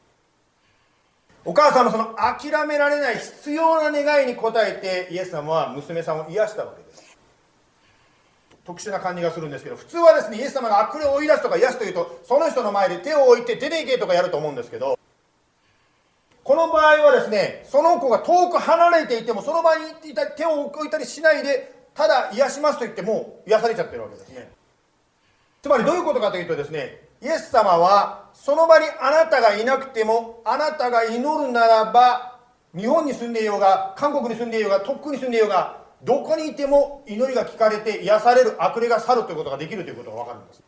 [1.44, 7.16] お母さんのその諦められない必要な願いに応えてイエス様は娘さんを癒したわけです。
[8.66, 14.98] 特殊な感じがするんですけど普通はですねイエス様が悪霊を追い出すとか癒すというとその人の前で手を置いて出ていけとかやると思うんですけど
[16.42, 24.55] この場合はですねその子が遠く離れていてもその場にいた手を置いたりしないでただ癒しますと言っても癒されちゃってるわけですね。
[25.62, 32.38] つまりどういうことかというとですねイエス様はその場にあなたがいなくてもあなたが祈るならば
[32.76, 40.62] 日本に住んでいようが韓国に住んでいようがとっくに住んでいようがどこにいても祈りが聞かれて癒される悪霊が去るということができるということが分かるんです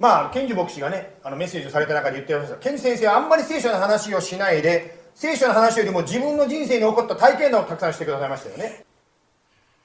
[0.00, 2.56] まあ、ケンジ牧師がね、あのメッセージをされた中で言ってました。
[2.56, 8.86] ケンジ先生はあんまり聖書の話をしないで、聖書の話よりも自分の人生に起こった体験談をたくさんしてくださいましたよね。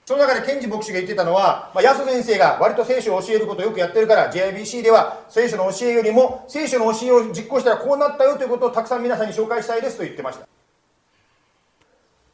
[0.06, 10.47] その中でケンジ牧師が言ってたのは、まあ、安先生が割と聖書を教えることをよくやってるから、JIBC では聖書の教えよりも、聖書の教えを実行したらこうなったよということをたくさん皆さんに紹介したいですと言ってました。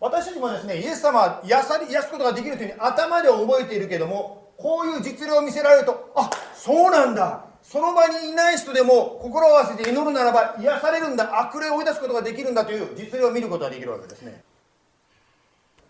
[0.02, 7.46] 私たちもですね、イエス様は癒さ癒すことができるというふうに頭で覚えているけども、こういう実例を見せられると、あそうなんだ。
[7.64, 11.40] その場にいない人でも心を合わせて祈るならば癒されるんだ。
[11.40, 14.44] 悪霊を追い出すことができるんだという実例を見ることができるわけですね。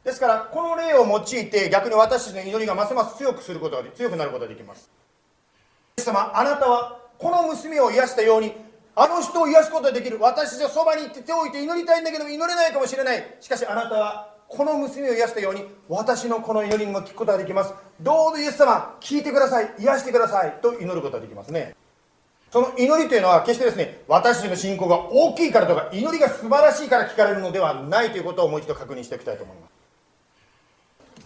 [0.04, 4.90] ですからこの例を用いて逆に私たちの祈りがますます強くすることが強くなることができます。
[5.98, 8.54] イエス様あなたはこの娘を癒したように
[8.96, 10.18] あの人を癒すことができる。
[10.20, 13.38] 私じゃそばに行って手を置いて祈りたいんだけど祈れないかもしれない。
[13.40, 17.74] しかしあなたはこの娘を癒したように私のこの祈りにも聞くことができます。
[18.02, 19.76] どうぞイエス様聞いてください。
[19.80, 20.58] 癒してください。
[20.62, 21.76] と祈ることができますね。
[22.52, 29.81] その祈りというのは決してですね私たちの信仰が大きいからとか祈りが素晴らしいから聞かれるのではないということをもう一度確認しておきたいと思います。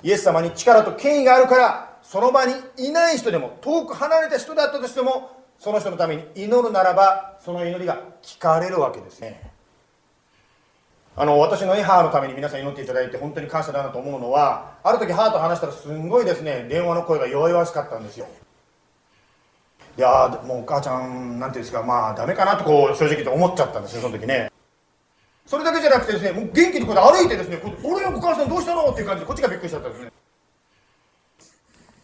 [0.03, 9.51] イエス様に力と権威があるからその場にいない人でも遠く離れた人だったとしてもその人のために祈るならばその祈りが聞かれるわけですね。
[11.17, 18.27] あの私のね母のために皆さん祈っていただいて本当に感謝だなと思うのはある時母と話したらすんごいですね電話の声が弱々しかったんですよ。
[19.97, 24.51] いやもうお母ちゃんなんていうんですかまあダメかなとこう正直と思っちゃったんですよその時ね。
[25.45, 30.11] それだけじゃなくてですねもう元気にこうやって歩いてですね「俺のお母さんどうしたの?」っていう感じでこっちがびっくりしちゃったんですね。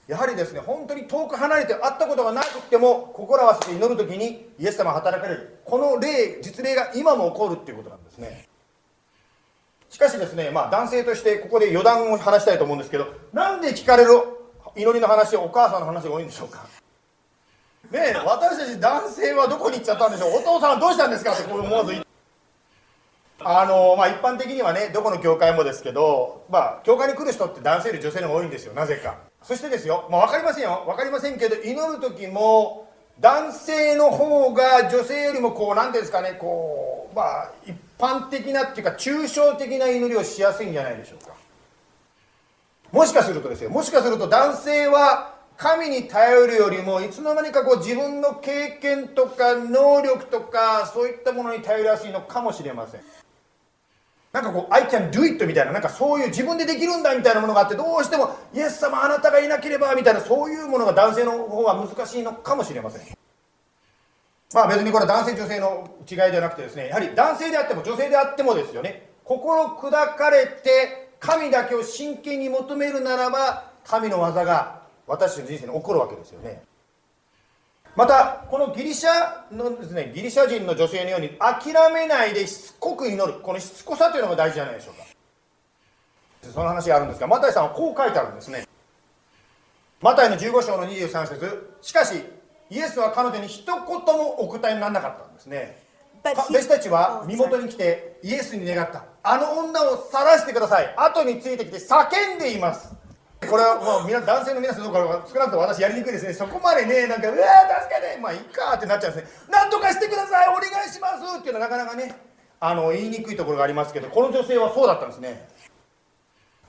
[0.07, 5.59] やはりですね本当に遠く離れて会ったことがなくても心合わせて祈る時にイエス様が働かれる。
[5.63, 8.47] この例実例が今も起こるっていうことなんですね。
[9.89, 14.11] しかしですね、まあ、男性としてここで余談を話したいと思うんですけどなんで聞かれる
[14.75, 16.65] 祈りの話お母さんの話が多いんでしょうか。
[17.89, 20.37] ねえ私たち男性はどこに行っちゃったんでしょう。
[20.37, 22.10] お父さんはどうしたんですかってこう思わず言って。
[23.45, 29.17] あのまあ一般的にはねどこの教会もですけどまあ教会に来る人って男性より女性の方が多いんですよなぜか。
[29.43, 30.83] そしてですよ、まあ、分かりませんよ。
[30.85, 32.87] 分かりませんけど祈る時も
[33.19, 41.33] 男性の方が女性よりもこう何ですかねこうまあ一般的なっていうか抽象的な祈りをしやすいんじゃないでしょうか。
[42.91, 53.01] もしかするとですよもしかすると男性は神に頼るよりもいつの間にかこう自分の経験とか能力とかそういったものに頼りやすいのかもしれません。
[54.33, 63.01] なんかこう「I can do it」みたいななんかそういう自分でできるんだみたいなものがあってどうしても「イエス様あなたがいなければ」みたいなそういうものが男性の方が難しいのかもしれません。
[64.53, 69.09] まあ別にこれは男性女性の違いではなくてですねやはり男性であっても女性であってもですよね。
[69.23, 76.63] 心砕かれて神だけを真剣に求めるならば神の技が私の人生に起こるわけですよね。
[77.95, 83.39] またこのギリシャのですねギリシャ人の女性のように諦めないでしつこく祈る。
[83.41, 85.03] このしつこさというのが大事じゃないでしょうか。
[86.51, 88.65] その話があるんですがマタイさんはこう書いてあるんですね。
[89.99, 91.75] マタイの15章の23節。
[91.81, 92.23] しかし
[92.69, 95.77] イエスは彼女に一言もお答えにならなかったんですね。
[96.23, 99.03] 弟子たちは身元に来てイエスに願った。
[99.23, 100.93] あの女を晒してください。
[100.95, 103.00] 後についてきて叫んでいます
[103.49, 106.33] これはもう皆男性の皆さんどうか少なくとも私やりにくいですね。
[106.33, 110.47] そこまでねなんか「うわー助けてまあいいか」ってなっちゃうんですね「なんとかしてください。
[110.47, 112.15] お願いします」っていうのはなかなかね
[112.59, 115.47] あの言いにくいところがありますけどこの女性はそうだったんですね。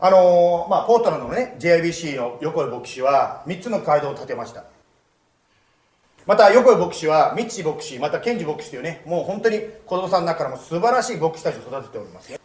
[0.00, 4.64] あのまあポートランドのね JIBC の横井牧師は3つの街道を建てました。
[6.24, 12.32] また横井牧師はミッチ牧師またケンジ牧師というねもう本当に子供さんの中からも素晴らしい牧師たちを育てております。
[12.32, 12.38] ね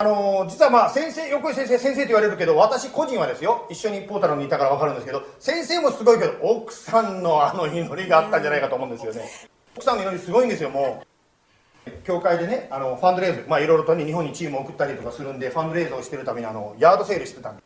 [0.00, 9.28] あの実はまあ先生横井先生先生と言われるけど私個人はですよ一緒にポータルにいたから分かるんですけど先生もすごいけど奥さんのあの祈りがあったんじゃないかと思うんですよね。
[9.74, 11.90] 奥さんの祈りすごいんですよもう。
[12.04, 17.62] 教会でねあのファンドレイズまあいろいろとね日本にチームを送ったりとかするんでファンドレイズをしてるためにあのヤードセールしてたんで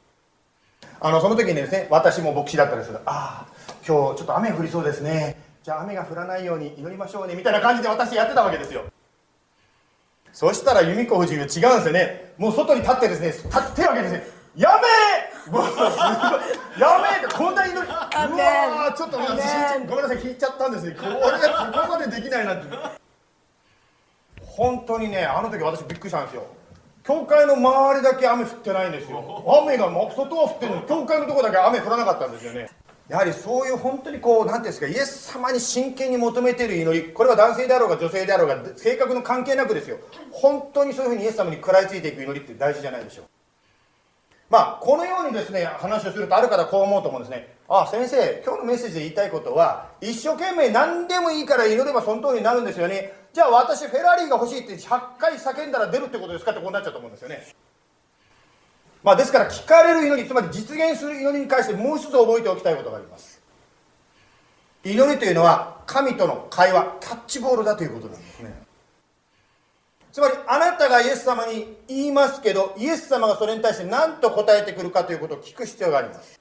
[1.00, 3.46] あのその時にですね私も牧師だったんですけどああ
[3.86, 5.36] 今日ちょっと雨降りそうですね。
[5.62, 8.84] じゃあ雨が降らないように祈りましょうねみたいな感じで私やってたわけですよ。
[10.32, 12.32] そしたら由美子夫人は違うんですよね。
[12.38, 15.58] もう外に立ってですね立って手を挙げてですねやめー！
[16.80, 17.80] やめーってこんな祈り。
[17.80, 19.26] うわーちょっと私
[19.88, 20.94] ごめんなさい聞いちゃったんですね。
[20.94, 21.20] これこ
[21.82, 22.66] こまでできないなって。
[24.40, 26.46] 本当にねあの時私びっくりしたんですよ。
[27.04, 29.44] 教会の周りだけ雨降ってないんですよ。
[29.64, 32.68] 雨がもう外は降ってるのに教会のとこだけ雨降らなかったんですよね
[33.12, 39.98] やはりそういう本当にこう何ていうんですかイエス様に真剣に求めている祈りこれは男性であろうが女性であろうが性格の関係なくですよ。
[40.30, 43.26] 本当にそういうふうにイエス様に食らいついていく祈りって大事じゃないでしょう。
[44.48, 47.54] まあこのようにですね話をするとある方こう思うと思うんですね。
[47.68, 53.12] あ先生今日のメッセージで言いたいことは一生懸命何でもいいから祈ればその通りになるんですよね。
[53.34, 57.46] じゃあ私フェラーリが欲しいって100回叫んだら出るってことですかってこうなっちゃうと思うんですよね。
[59.02, 63.42] まあですから聞かれる祈りつまり実現する祈りに関してもう一つ覚えておきたいことがあります。
[64.84, 68.62] 祈りというのは神との会話キャッチボールだということなんですね。
[70.12, 76.38] つまりあなたがイエス様に言いますけどイエス様がそれに対して何と答えてくるかということを聞く必要があります。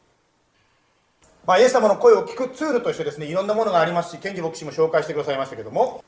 [1.45, 6.03] まあ、イエス様の声を聞くツールとしてですねいろんなものがありますしケンジ牧師も紹介してくださいましたけども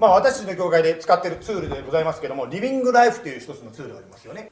[0.00, 4.50] まあ私たちの教会で使っているツールでございますけどもリビングライフという一つのツールがありますよね。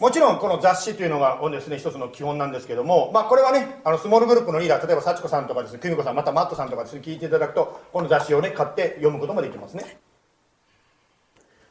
[0.00, 9.98] もちろんこの雑誌というのがですね一つの基本なんですけどもまあこれはねあのスモールグループのリーダー例えば幸子さんとかですね久美子さんまたマットさんとかですね聞いていただくとこの雑誌をね買って読むこともできますね。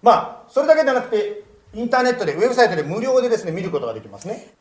[0.02, 1.44] まあそれだけじゃなくて
[1.74, 4.54] インターネットでウェブサイトで無料でですね見ることができますね。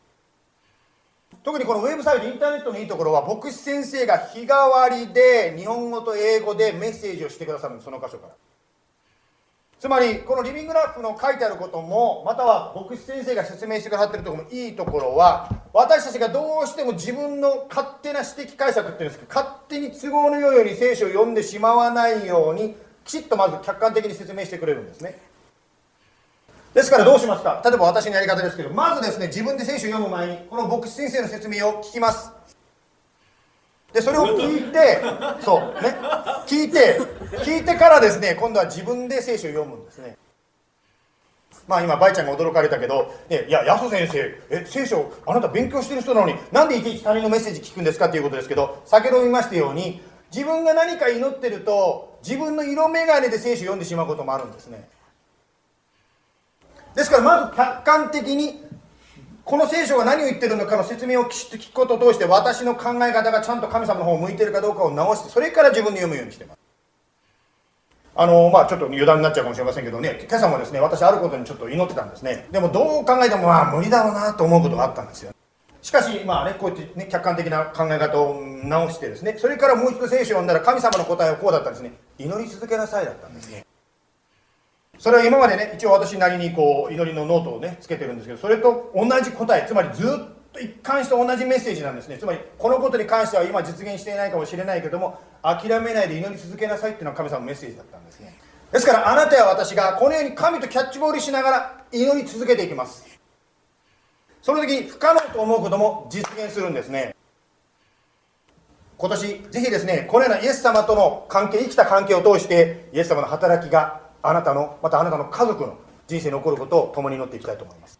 [1.43, 8.33] 特にこのウェブサイトインターネットのいいところは牧師先生が日替わりで日本語と英語でメッセージをしてくださるんですその箇所から。
[9.79, 22.75] つまりこのリビングラッフの書いてあることもまたは牧師先生が説明してくださってるところもいいところは私たちがどうしても自分の勝手な指摘解釈っていうんですけど勝手に都合のよいように聖書を読んでしまわないように
[23.05, 25.19] きちっとまず客観的に説明してくれるんですね。
[26.73, 27.61] ですからどうしますか？
[27.63, 32.31] 例えば私のやり方ですけどまずですね自分で聖書を読む前にこの牧師先生の説明を聞きます。
[33.93, 35.01] でそれを聞いて
[35.41, 35.95] そうね。
[36.45, 36.99] 聞いて
[37.43, 40.17] 聞いてからですね今度は自分で聖書を読むんですね。
[41.67, 44.19] まあ今バイちゃんが驚かれたけど、ね、いやヤソ先生
[44.49, 50.01] え聖書あなた勉強してる人なのになんでいちいち他人のメッセージ聞くんですかっていうことですけど先ほど言いましたように
[50.33, 54.87] 自分が何か祈ってると自分の色眼鏡で聖書を読んでしまうこともあるんですね。
[56.95, 58.66] ですからまず客観的に
[59.47, 66.57] この聖書が何を言ってるのかの説明を聞くことを通して私の考え方がちゃんと神様の方を向いてるかどうかを直してそれから自分で読むようにしてます。
[68.13, 72.49] あのまあちょっと余談になっちゃうかもしれませんけどね今朝もですね私あることにちょっと祈ってたんですね。
[72.51, 75.31] でもどう考えてもまあ無理だろうなと思うことがあったんですよ。
[75.81, 79.37] しかしまあねこうやってね客観的な考え方を直してですね。
[79.37, 81.93] それからもう一度聖書を読んだら神様の答えはこうだったんですね。
[82.17, 83.65] 祈り続けなさいだったんですね。
[84.99, 90.09] それは今までね一応私なりにこう祈りのノートをねつけてるんですけどそれと同じ答えつまりずっ
[90.53, 92.17] と一貫して同じメッセージなんですね。
[92.17, 98.37] つまりこのことに関しては今実現していないかもしれないけども諦めないで祈り続けなさいっていうのは神様のメッセージだったんですね。
[98.71, 103.05] ですからあなたや私がこのように神とキャッチボールしながら祈り続けていきます。
[104.41, 107.15] その時に不可能と思うことも実現するんですね。
[108.97, 117.97] 今年ぜひですねこのようなイエス様との関係生きた関係を通してイエス様の働きがあなたのまたあなたの家族の人生に起こることを共に祈っていきたいと思います。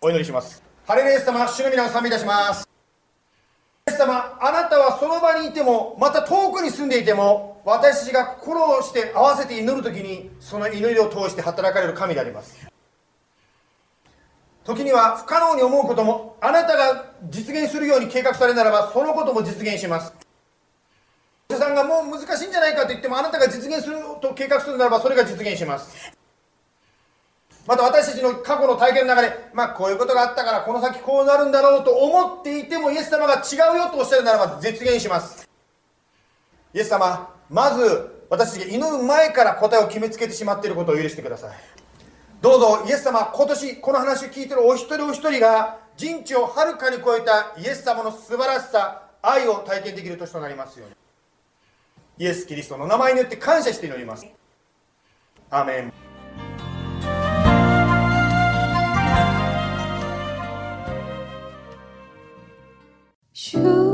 [0.00, 0.62] お祈りします。
[0.86, 2.68] ハレルヤス様主の皆を賛美いたします。
[3.88, 12.68] イエス様あなたはその場にいてもまた遠くに住んでいても私たちが心をして合わせて祈る時にその祈りを通して働かれる神であります。
[14.62, 20.14] 時には不可能に思うこともあなたが実現するように計画されるならばそのことも実現します
[21.50, 26.12] さんがもう難しいんじゃないかと言ってもあなたが実現すると計画するならばそれが実現します。
[27.66, 35.48] また私たちの過去の体験の中でまあこういうことがあったからこの先こうなるんだろうと思っていてもイエス様が違うよとおっしゃるならば実現します。
[36.74, 41.50] イエス様まず私たちが祈る前から答えを決めつけてしまっていることを許してください。
[42.40, 51.03] どうぞイエス様今年この話を聞いているお一人お一人が人知をはるかに超えたイエス様の素晴らしさ愛を体験できる年となりますように。
[52.16, 54.26] イエス・キリストの名前によって感謝して祈ります。
[55.50, 55.92] アーメン。
[63.32, 63.93] 主。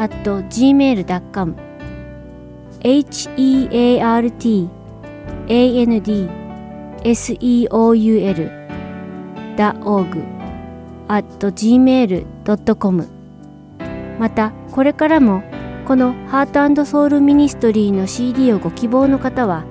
[0.00, 1.54] at gmail.com
[4.00, 4.32] heart
[5.84, 6.02] and
[7.14, 7.68] seoul
[9.82, 10.16] org
[11.08, 13.08] at gmail.com
[14.18, 15.42] またこれからも
[15.86, 19.64] このハートソウルミニストリーの CD をご希望の方は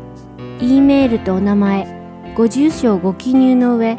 [0.59, 3.95] E メールとお名前ご住所をご記入の上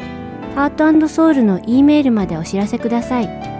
[0.55, 3.51] ハートソウルの E メールまでお知らせください。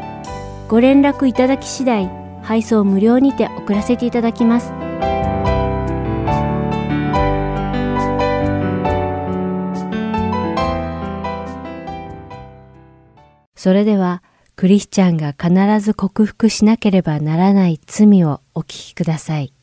[0.72, 2.21] ご連絡いただき次第
[2.52, 4.74] 配送無料にて送らせていただきます
[13.56, 14.22] それでは、
[14.58, 19.54] クリスチャンが必ず克服しなければならない罪をお聞きください。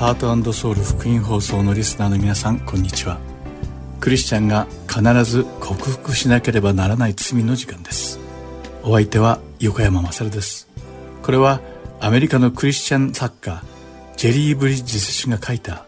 [0.00, 3.18] ハートソウル福音放送のリスナーの皆さん、こんにちは。
[4.00, 8.18] クリスチャンが必ず克服しなければならない罪の時間です。
[8.82, 10.68] お相手は横山勝です。
[11.22, 11.60] これは
[12.00, 13.62] アメリカのクリスチャン作家
[14.16, 15.84] ジェリー・ブリッジス氏が書いた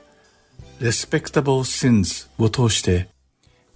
[0.78, 3.08] Respectable Sins を通して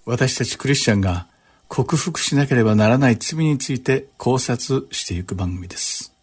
[0.04, 1.28] 私たちクリスチャンが
[1.68, 6.14] 克服しなければならない罪について考察していく番組です。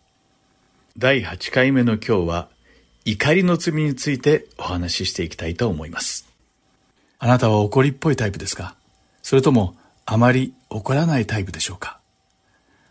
[1.00, 2.53] 第8回目の今日は
[3.06, 6.26] 怒りの罪についてお話ししていきたいと思います。
[7.20, 8.76] あなたは怒りっぽいタイプですか？
[9.22, 9.76] それとも
[10.06, 12.00] あまり怒らないタイプでしょうか？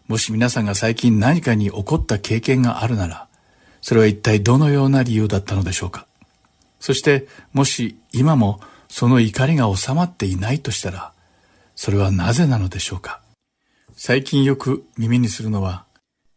[0.08, 3.26] もし皆さんが最近何かに起こった経験があるなら、
[3.80, 6.06] それは一体どのような理由だったのでしょうか？
[6.78, 11.12] そして、もし今もその怒りが収まっていないとしたら、
[11.74, 13.22] それはなぜなのでしょうか？
[13.94, 15.86] 最近よく耳にするのは、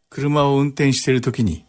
[0.09, 1.64] 車を運転している時に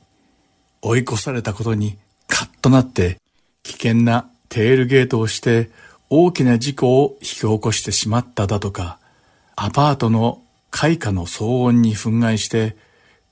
[0.82, 3.20] 追い越されたことにカッとなって
[3.62, 5.70] 危険なテールゲートをして
[6.08, 8.98] 大きな事故を引き起こしてしまっただとか、
[9.56, 12.76] アパートの開花の騒音に憤慨して、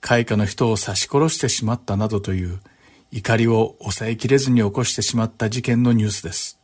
[0.01, 2.61] 開花の人を刺し殺してしまったなどという
[3.13, 6.59] 怒りを抑えきれずに起こしてしまった事件のニュースです。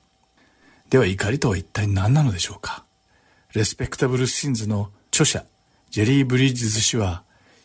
[0.91, 2.85] では怒りとは一体何なのでしょうか
[3.55, 5.45] レスペクタブルシンズの著者、
[5.91, 7.23] ジェリー・ブリッジズ氏は、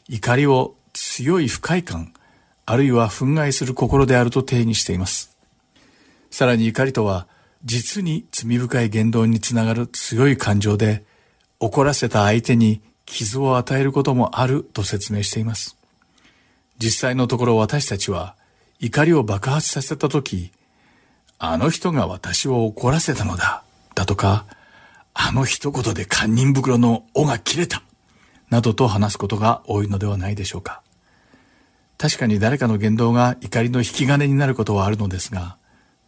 [0.08, 2.14] 怒りを強い不快感、
[2.66, 5.38] あるいは憤慨する心であると定義しています。
[6.32, 7.28] さらに怒りとは、
[7.64, 11.04] 実に罪深い言動につながる強い感情で、
[11.60, 15.78] 怒らせた相手に傷を与えることもあると説明しています。
[16.78, 18.36] 実際のところ私たちは
[18.80, 20.52] 怒りを爆発させたとき、
[21.38, 23.64] あの人が私を怒らせたのだ、
[23.94, 24.46] だとか、
[25.14, 27.84] あの一言で堪忍袋の尾が切れた、
[28.50, 30.82] などと話すことが多いのではないでしょうか。
[31.98, 35.58] 確かに誰かの言動が怒りの引き金になることはあるのですが、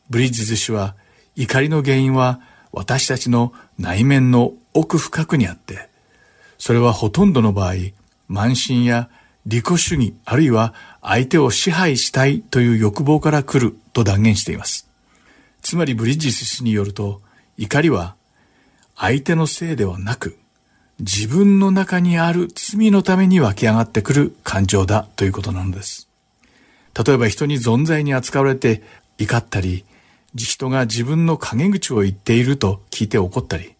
[0.09, 0.95] ブリッジズ氏は
[1.35, 5.89] 怒りの原因は私たちの内面の奥深くにあって、
[6.57, 7.73] それはほとんどの場合、
[8.29, 9.09] 慢心や
[9.45, 14.89] 利己主義、あるいは相手を支配したいという欲望から来ると断言しています。
[15.61, 17.21] つまりブリッジス氏によると、
[17.57, 18.15] 怒りは
[18.95, 20.37] 相手のせいではなく、
[20.99, 26.07] 自分の中にある罪のために湧き上がってくる感情だということなのです。
[27.05, 28.81] 例えば人に存在に扱われて
[29.19, 29.85] 怒ったり、
[30.33, 33.75] 人が自分の陰口を言っていると聞いて怒ったり、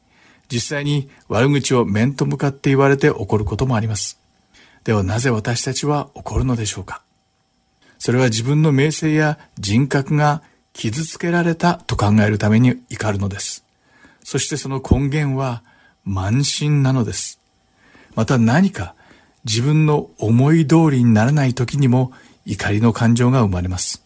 [0.50, 4.20] 実際に悪口を面と向かって言われて怒ることもあります。
[4.84, 7.02] ではなぜ私たちは怒るのでしょうか？
[7.98, 10.44] それは自分の名声や人格が
[10.74, 13.66] 傷つけられたと考えるために怒るのです。
[14.24, 15.64] そしてその根源は
[16.08, 17.40] 慢心なのです。
[18.16, 18.96] また何か
[19.46, 22.12] 自分の思い通りにならない時にも
[22.46, 24.04] 怒りの感情が生まれます。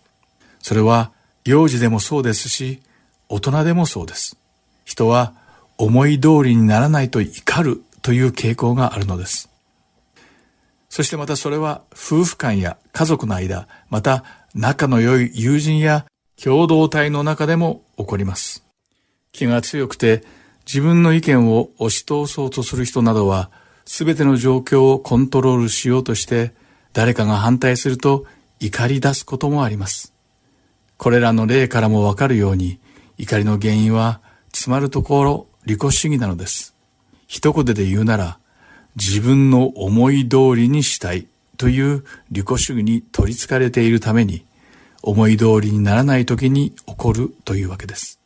[0.60, 1.12] それは
[1.46, 2.82] 幼児でもそうですし、
[3.30, 4.38] 大人でもそうです。
[4.84, 5.34] 人は
[5.78, 9.50] 思い通りにならないと怒るという傾向があるのです。
[10.90, 16.06] そしてまたそれは夫婦間や家族の間、また仲の良い友人や
[16.42, 18.64] 共同体の中でも起こります。
[19.32, 20.24] 気が強くて
[20.72, 23.50] 自分の意見を押し通そうとする人などは
[23.86, 26.54] 全ての状況をコントロールしようとして
[26.94, 28.26] 誰かが反対すると
[28.62, 30.14] 怒り出すこともあります。
[30.98, 32.80] これらの例からもわかるように、
[33.18, 36.76] 怒りの原因は、つまるところ、利己主義なのです。
[37.26, 38.38] 一言で言うなら、
[38.96, 41.26] 自分の思い通りにしたい
[41.58, 44.46] という利己主義に取り憑かれているために、
[45.02, 48.21] 思い通りにならない時に起こるというわけです。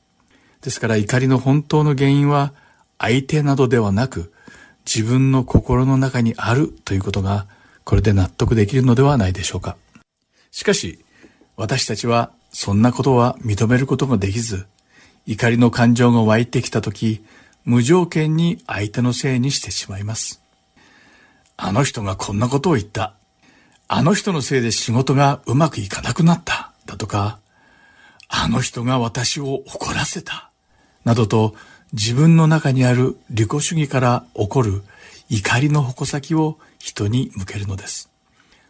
[0.65, 2.51] ですから怒りの本当の原因は
[2.97, 4.33] 相手などではなく
[4.83, 7.45] 自分の心の中にあるということが
[7.83, 9.77] これで納得できるのではないでしょうか。
[10.49, 11.05] しかし
[11.55, 14.65] 私たちはそんなことは認めることができず
[15.27, 17.23] 怒りの感情が湧いてきた時
[17.63, 20.41] 無条件に相手のせいにしてしまいます。
[21.57, 23.13] あの人がこんなことを言った。
[23.87, 26.71] あの人のせいで仕事がうまくいかなくなった。
[26.87, 27.39] だとか、
[28.29, 30.51] あの人が私を怒らせた。
[31.05, 31.55] などと
[31.93, 34.83] 自分の中にある利己主義から起こる
[35.29, 38.09] 怒りの矛先を人に向けるのです。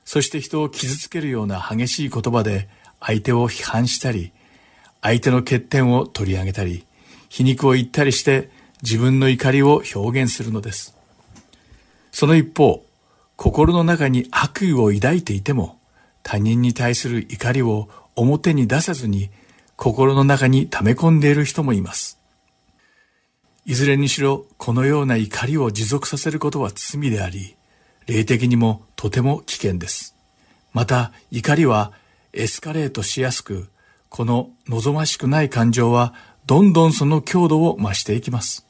[0.03, 2.69] そして人を傷つけるような激しい言葉で
[2.99, 4.31] 相手を批判したり、
[5.01, 6.85] 相手の欠点を取り上げたり、
[7.29, 8.49] 皮肉を言ったりして
[8.83, 10.95] 自分の怒りを表現するのです。
[12.11, 12.85] その一方、
[13.35, 15.79] 心の中に悪意を抱いていても、
[16.23, 19.29] 他人に対する怒りを表に出さずに
[19.75, 22.19] 心の中に溜め込んでいる人もいます。
[23.67, 27.55] いずれにしろこのような怒りを持続させることは罪であり、
[28.05, 30.15] 霊的にもとても危険です。
[30.71, 31.91] また怒りは
[32.31, 33.67] エスカレートしやすく、
[34.09, 36.13] この望ましくない感情は
[36.45, 38.67] どんどんその強度を増していきます。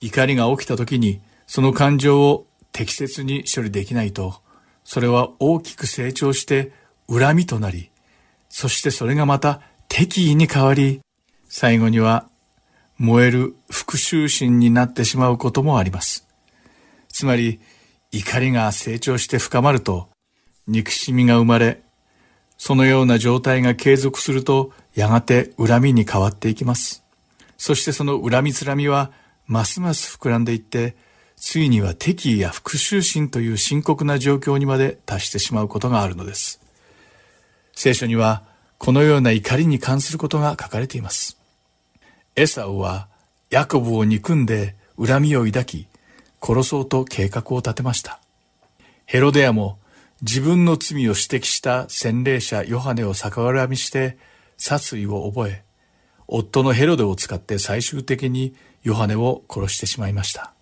[0.00, 4.36] 怒りが起きた時にその感情を適切に処理できないと、
[4.82, 6.72] それは大きく成長して
[7.06, 7.90] 恨みとなり、
[8.48, 11.00] そしてそれがまた敵意に変わり、
[11.50, 12.29] 最後には
[13.00, 16.28] 燃える復讐心になってしまうこともあります。
[17.08, 17.58] つまり、
[18.12, 20.10] 怒りが成長して深まると、
[20.66, 21.80] 憎しみが生まれ、
[22.58, 27.02] そのような状態が継続すると、やがて恨みに変わっていきます。
[27.56, 29.12] そしてその恨みつらみは、
[29.46, 30.94] ますます膨らんでいって、
[31.36, 36.60] ついには敵意や復讐心という深刻な状況にまで達してしまうことがあるのです。
[37.72, 38.42] 聖書には、
[38.76, 41.39] このような怒りに関することが書かれています。
[42.36, 43.08] エサウは
[43.50, 45.88] ヤコブを憎んで恨みを抱き、
[46.42, 48.20] 殺そうと計画を立てました。
[49.06, 49.78] ヘロデアも
[50.22, 54.18] 自分の罪を指摘した洗礼者ヨハネを逆恨みして
[54.56, 55.64] 殺意を覚え、
[56.28, 60.52] 夫のヘロデを使って最終的にヨハネを殺してしまいました。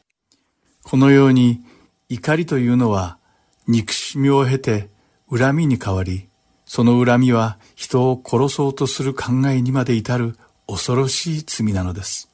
[0.82, 1.60] このように
[2.08, 3.18] 怒りというのは
[3.66, 4.88] 憎しみを経て
[5.30, 6.28] 恨みに変わり、
[6.64, 10.36] その恨みは人を殺そうとする考えにまで至る
[10.68, 12.28] 恐ろしい罪なのです。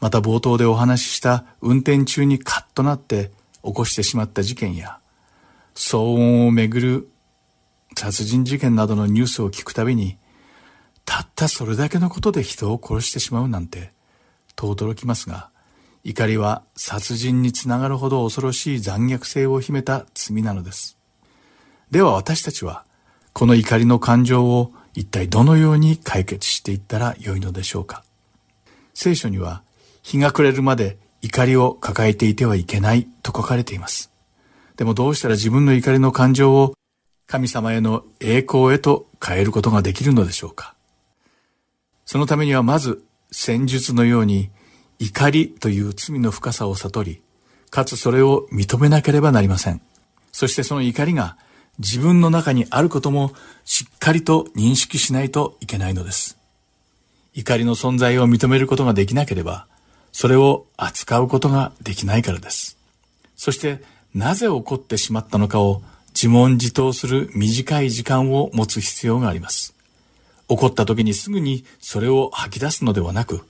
[0.00, 3.30] また冒頭でお話しした運転中にカッとなって
[3.64, 4.98] 起こしてしまった事件や、
[5.74, 7.08] 騒音をめぐる
[7.96, 10.18] 殺人事件などのニュースを聞くたびに、
[11.04, 13.92] たったそれだけのことで人を殺してしまうなんて、
[14.56, 15.50] と驚きますが、
[16.02, 20.98] 怒りは殺人につながるほど恐ろしい残虐性を秘めた罪なのです。
[21.90, 22.84] では私たちは、
[23.32, 28.02] この怒りの感情を一体どのように解決していったらよいのでしょうか？
[28.94, 29.62] 聖書には
[30.02, 34.10] 日が暮れるまで怒りを抱えていてはいけないと書かれています。
[34.76, 36.74] でもどうしたら自分の怒りの感情を
[37.26, 40.74] 神様への栄光へと変えることができるのでしょうか？
[42.06, 44.50] そのためにはまず戦術のように
[44.98, 47.22] 怒りという罪の深さを悟り、
[47.68, 49.82] かつそれを認めなければなりません。
[50.32, 51.36] そしてその怒りが
[51.78, 53.32] 自分の中にあることも
[53.64, 56.38] しっかりと認識しないといけないのです。
[57.34, 59.66] 怒りの存在を認めることができなければ、
[60.12, 62.78] それを扱うことができないからです。
[63.36, 63.82] そして、
[64.14, 65.82] なぜ起こってしまったのかを
[66.14, 69.74] 自問自答する短い時間を持つ必要があります。
[70.48, 73.42] 起こった時にすぐにそれを吐き出すのではなく、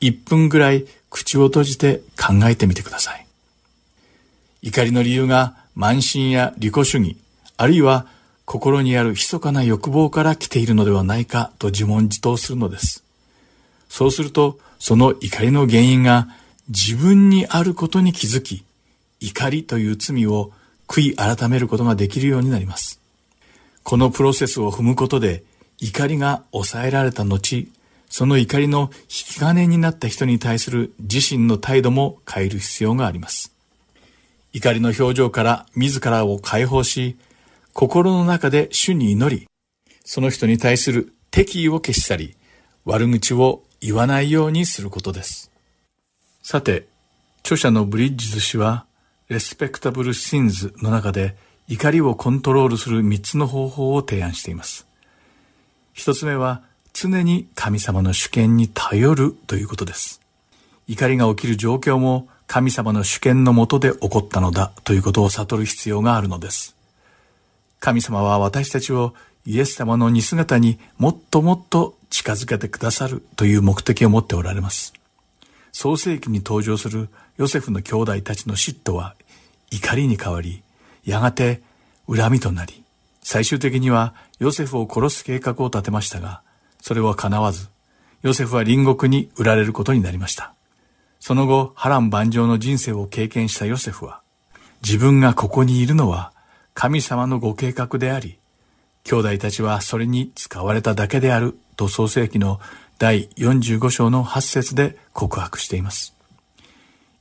[0.00, 3.26] 1分ぐらい口を閉じて考えてみてください。
[4.62, 7.16] 怒りの理由が慢心や利己主義、
[7.60, 8.06] あるいは
[8.46, 13.04] 心にある密かな欲望から来ているのではないかと自問自答するのです。
[13.90, 16.28] そうすると、その怒りの原因が
[16.68, 18.64] 自分にあることに気づき、
[19.20, 20.52] 怒りという罪を
[20.88, 22.98] 悔い改めることができるようになります。
[23.82, 25.44] このプロセスを踏むことで、
[25.80, 27.68] 怒りが抑えられた後、
[28.08, 33.52] その怒りの引き金になった人に対する自身の態度も変える必要があります。
[34.54, 37.18] 怒りの表情から自らを解放し、
[37.72, 39.46] 心の中で主に祈り、
[40.04, 42.36] その人に対する敵意を消し去り、
[42.84, 45.50] 悪口を言わないようにすることです。
[46.42, 46.86] さて、
[47.42, 48.86] 著者のブリッジズ氏は、
[49.28, 51.36] レスペクタブルシンズの中で
[51.68, 54.86] 怒りをコントロールする3つの方法を提案しています。
[55.92, 56.62] 一つ目は
[56.92, 60.20] 常に神様の主権に頼るということです。
[60.88, 66.74] 怒りが起きる状況も神様の主権のもとで起こったのだということを悟る必要があるのです。
[67.80, 69.14] 神様は私たちを
[69.46, 74.92] イエス様の似姿にもっともっと近づけてくださるという目的を持っておられます。
[75.72, 77.08] 創世記に登場する
[77.38, 79.16] ヨセフの兄弟たちの嫉妬は
[79.70, 80.62] 怒りに変わり、
[81.04, 81.62] やがて
[82.06, 82.84] 恨みとなり、
[83.22, 86.42] 最終的にはヨセフを殺す計画を立てましたが、
[86.82, 87.68] それは叶わず、
[88.22, 90.52] ヨセフは隣国に売られることになりました。
[91.18, 94.20] その後、波乱万丈の人生を経験したヨセフは、
[94.82, 96.32] 自分がここにいるのは
[96.74, 98.38] 神様のご計画であり、
[99.04, 102.60] 兄弟たちはそれに使われただけであると創世記の
[102.98, 106.14] 第45章の8節で告白しています。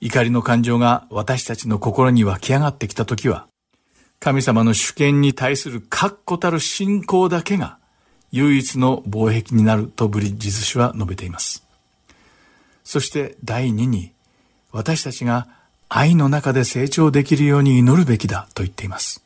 [0.02, 3.48] 怒りの感情が私たちの心に湧き上がってきたときは、
[4.20, 7.78] 神様の主権に対する確固たる信仰だけが
[8.32, 11.66] 唯一の防壁になるとブリッジズ氏は述べています。
[12.84, 14.12] そして第二に、
[14.72, 15.48] 私たちが
[15.88, 19.24] 愛の中で成長できるように祈るべきだと言っています。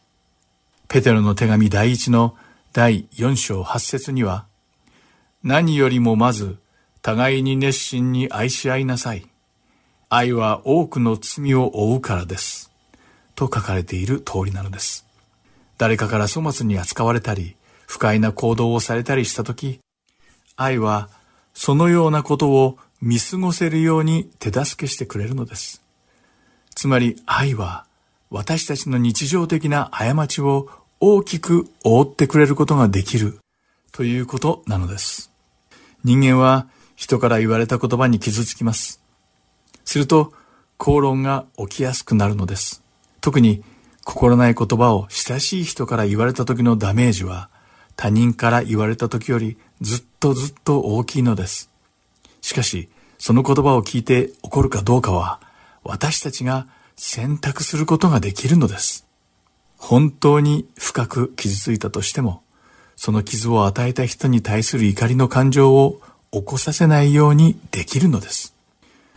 [0.94, 2.36] ペテロの手紙第一の
[2.72, 4.46] 第四章八節には、
[5.42, 6.60] 何よりもまず、
[7.02, 9.26] 互いに熱心に愛し合いなさい。
[10.10, 12.72] 愛は多くの罪を負うからです。
[13.34, 15.08] と書かれている通りなのです。
[15.80, 17.56] 誰かから粗末に扱われたり、
[17.88, 19.80] 不快な行動をされたりしたとき、
[20.58, 21.10] 愛は
[21.56, 25.82] そのようなことを見過ごせるように手助けしてくれるのです。
[26.76, 27.88] つまり愛は
[28.30, 30.70] 私たちの日常的な過ちを
[31.06, 33.38] 大きく覆ってくれることができる
[33.92, 35.34] ということなのです。
[36.06, 39.02] 人間は人から言われた言葉に傷つきます。
[39.84, 40.32] すると、
[40.78, 42.84] 口論が起きやすくなるのです。
[43.20, 43.66] 特に
[44.06, 47.50] 心ない言葉を親しい人から言われた時のダメージは
[47.98, 51.70] 他人から言われた時よりずっとずっと大きいのです。
[52.40, 55.42] しかし、その言葉を聞いて怒るかどうかは
[55.84, 56.66] 私たちが
[56.96, 59.06] 選択することができるのです。
[59.86, 62.42] 本当に深く傷ついたとしても、
[62.96, 66.00] その傷を与えた人に対する怒りの感情を
[66.32, 68.56] 起こさせないようにできるのです。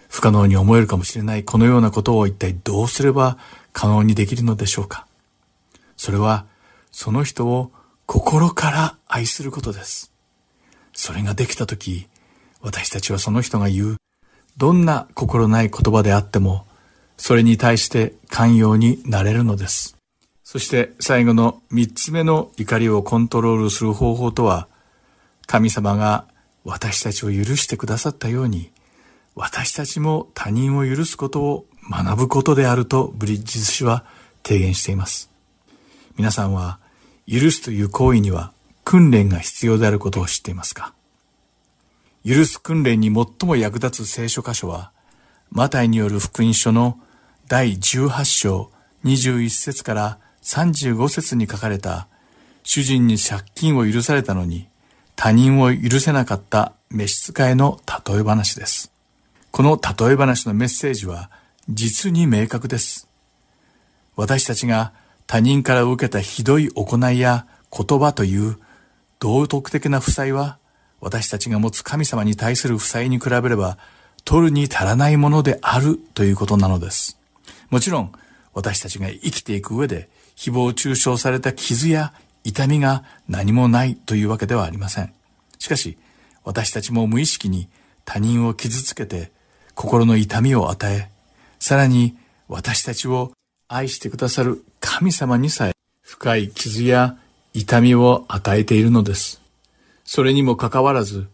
[0.08, 3.38] 不可能に思えるかもしれないこのようなことを一体どうすれば
[3.72, 5.06] 可能にできるのでしょうか。
[5.96, 6.46] それは、
[6.90, 7.70] その人を
[8.06, 10.10] 心から愛することです。
[10.92, 12.08] それができたとき、
[12.60, 13.96] 私たちはその人が言う、
[14.56, 16.66] どんな心ない言葉であっても、
[17.16, 19.95] それに対して寛容になれるのです。
[20.48, 24.68] そして最後の三つ目の怒りをコントロールする方法とは、
[25.48, 26.24] 神様が
[26.62, 28.70] 私たちを許してくださったように、
[29.34, 34.04] 私たちも他人を許すことを学ぶことであるとブリッジズ氏は
[34.44, 35.32] 提言しています。
[36.16, 36.78] 皆さんは
[37.28, 38.52] 許すという行為には
[38.84, 40.94] 訓練が必要であることを知っていますか？
[42.24, 44.92] 許す訓練に最も役立つ聖書箇所は、
[45.50, 47.00] マタイによる福音書の
[47.48, 48.70] 第18章
[49.04, 52.06] 21節から35節に書かれた
[52.62, 54.68] 主人に借金を許されたのに
[55.16, 58.92] 他人を許せなかった召使いの例え話です。
[59.50, 61.30] この例え話のメッセージは
[61.68, 63.08] 実に明確です。
[64.14, 64.92] 私たちが
[65.26, 67.46] 他人から受けたひどい行いや
[67.76, 68.56] 言葉という
[69.18, 70.58] 道徳的な負債は
[71.00, 73.78] 私たちが持つ神様に対する負債に比べれば
[74.24, 77.18] 取るに足らないものであるということなのです。
[77.70, 78.12] もちろん
[78.54, 82.12] 私たちが生きていく上で誹謗中傷された傷や
[82.44, 85.12] 痛みが何もないというわけではありません。
[85.58, 85.98] しかし、
[86.44, 87.68] 私たちも無意識に
[88.04, 89.32] 他人を傷つけて
[89.74, 91.10] 心の痛みを与え、
[91.58, 92.16] さらに
[92.48, 93.32] 私たちを
[93.66, 95.72] 愛してくださる神様にさえ
[96.02, 97.16] 深い傷や
[97.52, 99.40] 痛みを与えているのです。
[100.04, 101.26] それにもかかわらず、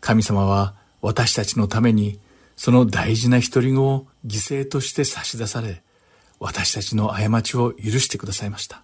[0.00, 2.20] 神様は私たちのために
[2.56, 5.82] その大事な一人子を犠牲として差し出され、
[6.40, 8.82] 私たちの過ちを許してくださいました。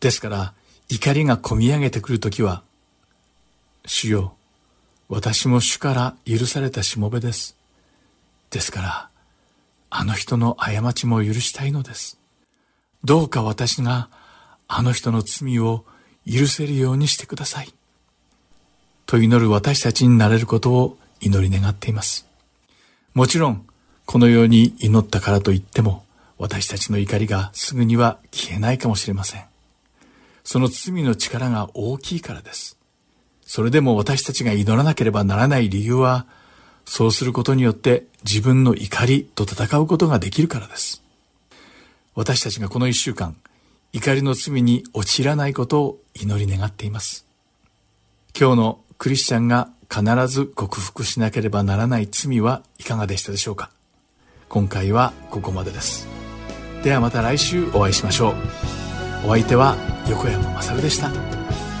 [0.00, 0.54] ですから、
[0.88, 2.62] 怒りがこみ上げてくるときは、
[3.86, 4.34] 主よ、
[5.08, 7.56] 私も主から許されたしもべです。
[8.50, 9.08] ですから、
[9.90, 12.18] あの人の過ちも許したいのです。
[13.04, 14.08] どうか私が
[14.68, 15.84] あの人の罪を
[16.26, 17.72] 許せるようにしてください。
[19.06, 22.26] と祈る私たちになれることを祈り願っています。
[23.14, 23.65] もちろん、
[24.06, 26.04] このように祈ったからといっても、
[26.38, 29.44] 私たちの怒りがすぐには消えないかもしれません。
[30.44, 32.78] その罪の力が大きいからです。
[33.44, 36.26] それでも私たちが祈らなければならない理由は、
[36.84, 41.02] そうすることによって自分の怒りと戦うことができるからです。
[42.14, 43.36] 私たちがこの一週間、
[43.92, 47.26] 怒りの罪に陥らないことを祈り願っています。
[48.38, 53.70] 今日のクリスチャンが必ず克服しなければならない罪はいかがでしたでしょうか？
[54.48, 56.06] 今回はここまでです。
[56.82, 58.34] ではまた来週お会いしましょう。
[59.26, 59.76] お相手は
[60.08, 61.10] 横山まさるでした。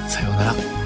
[0.08, 0.85] さようなら。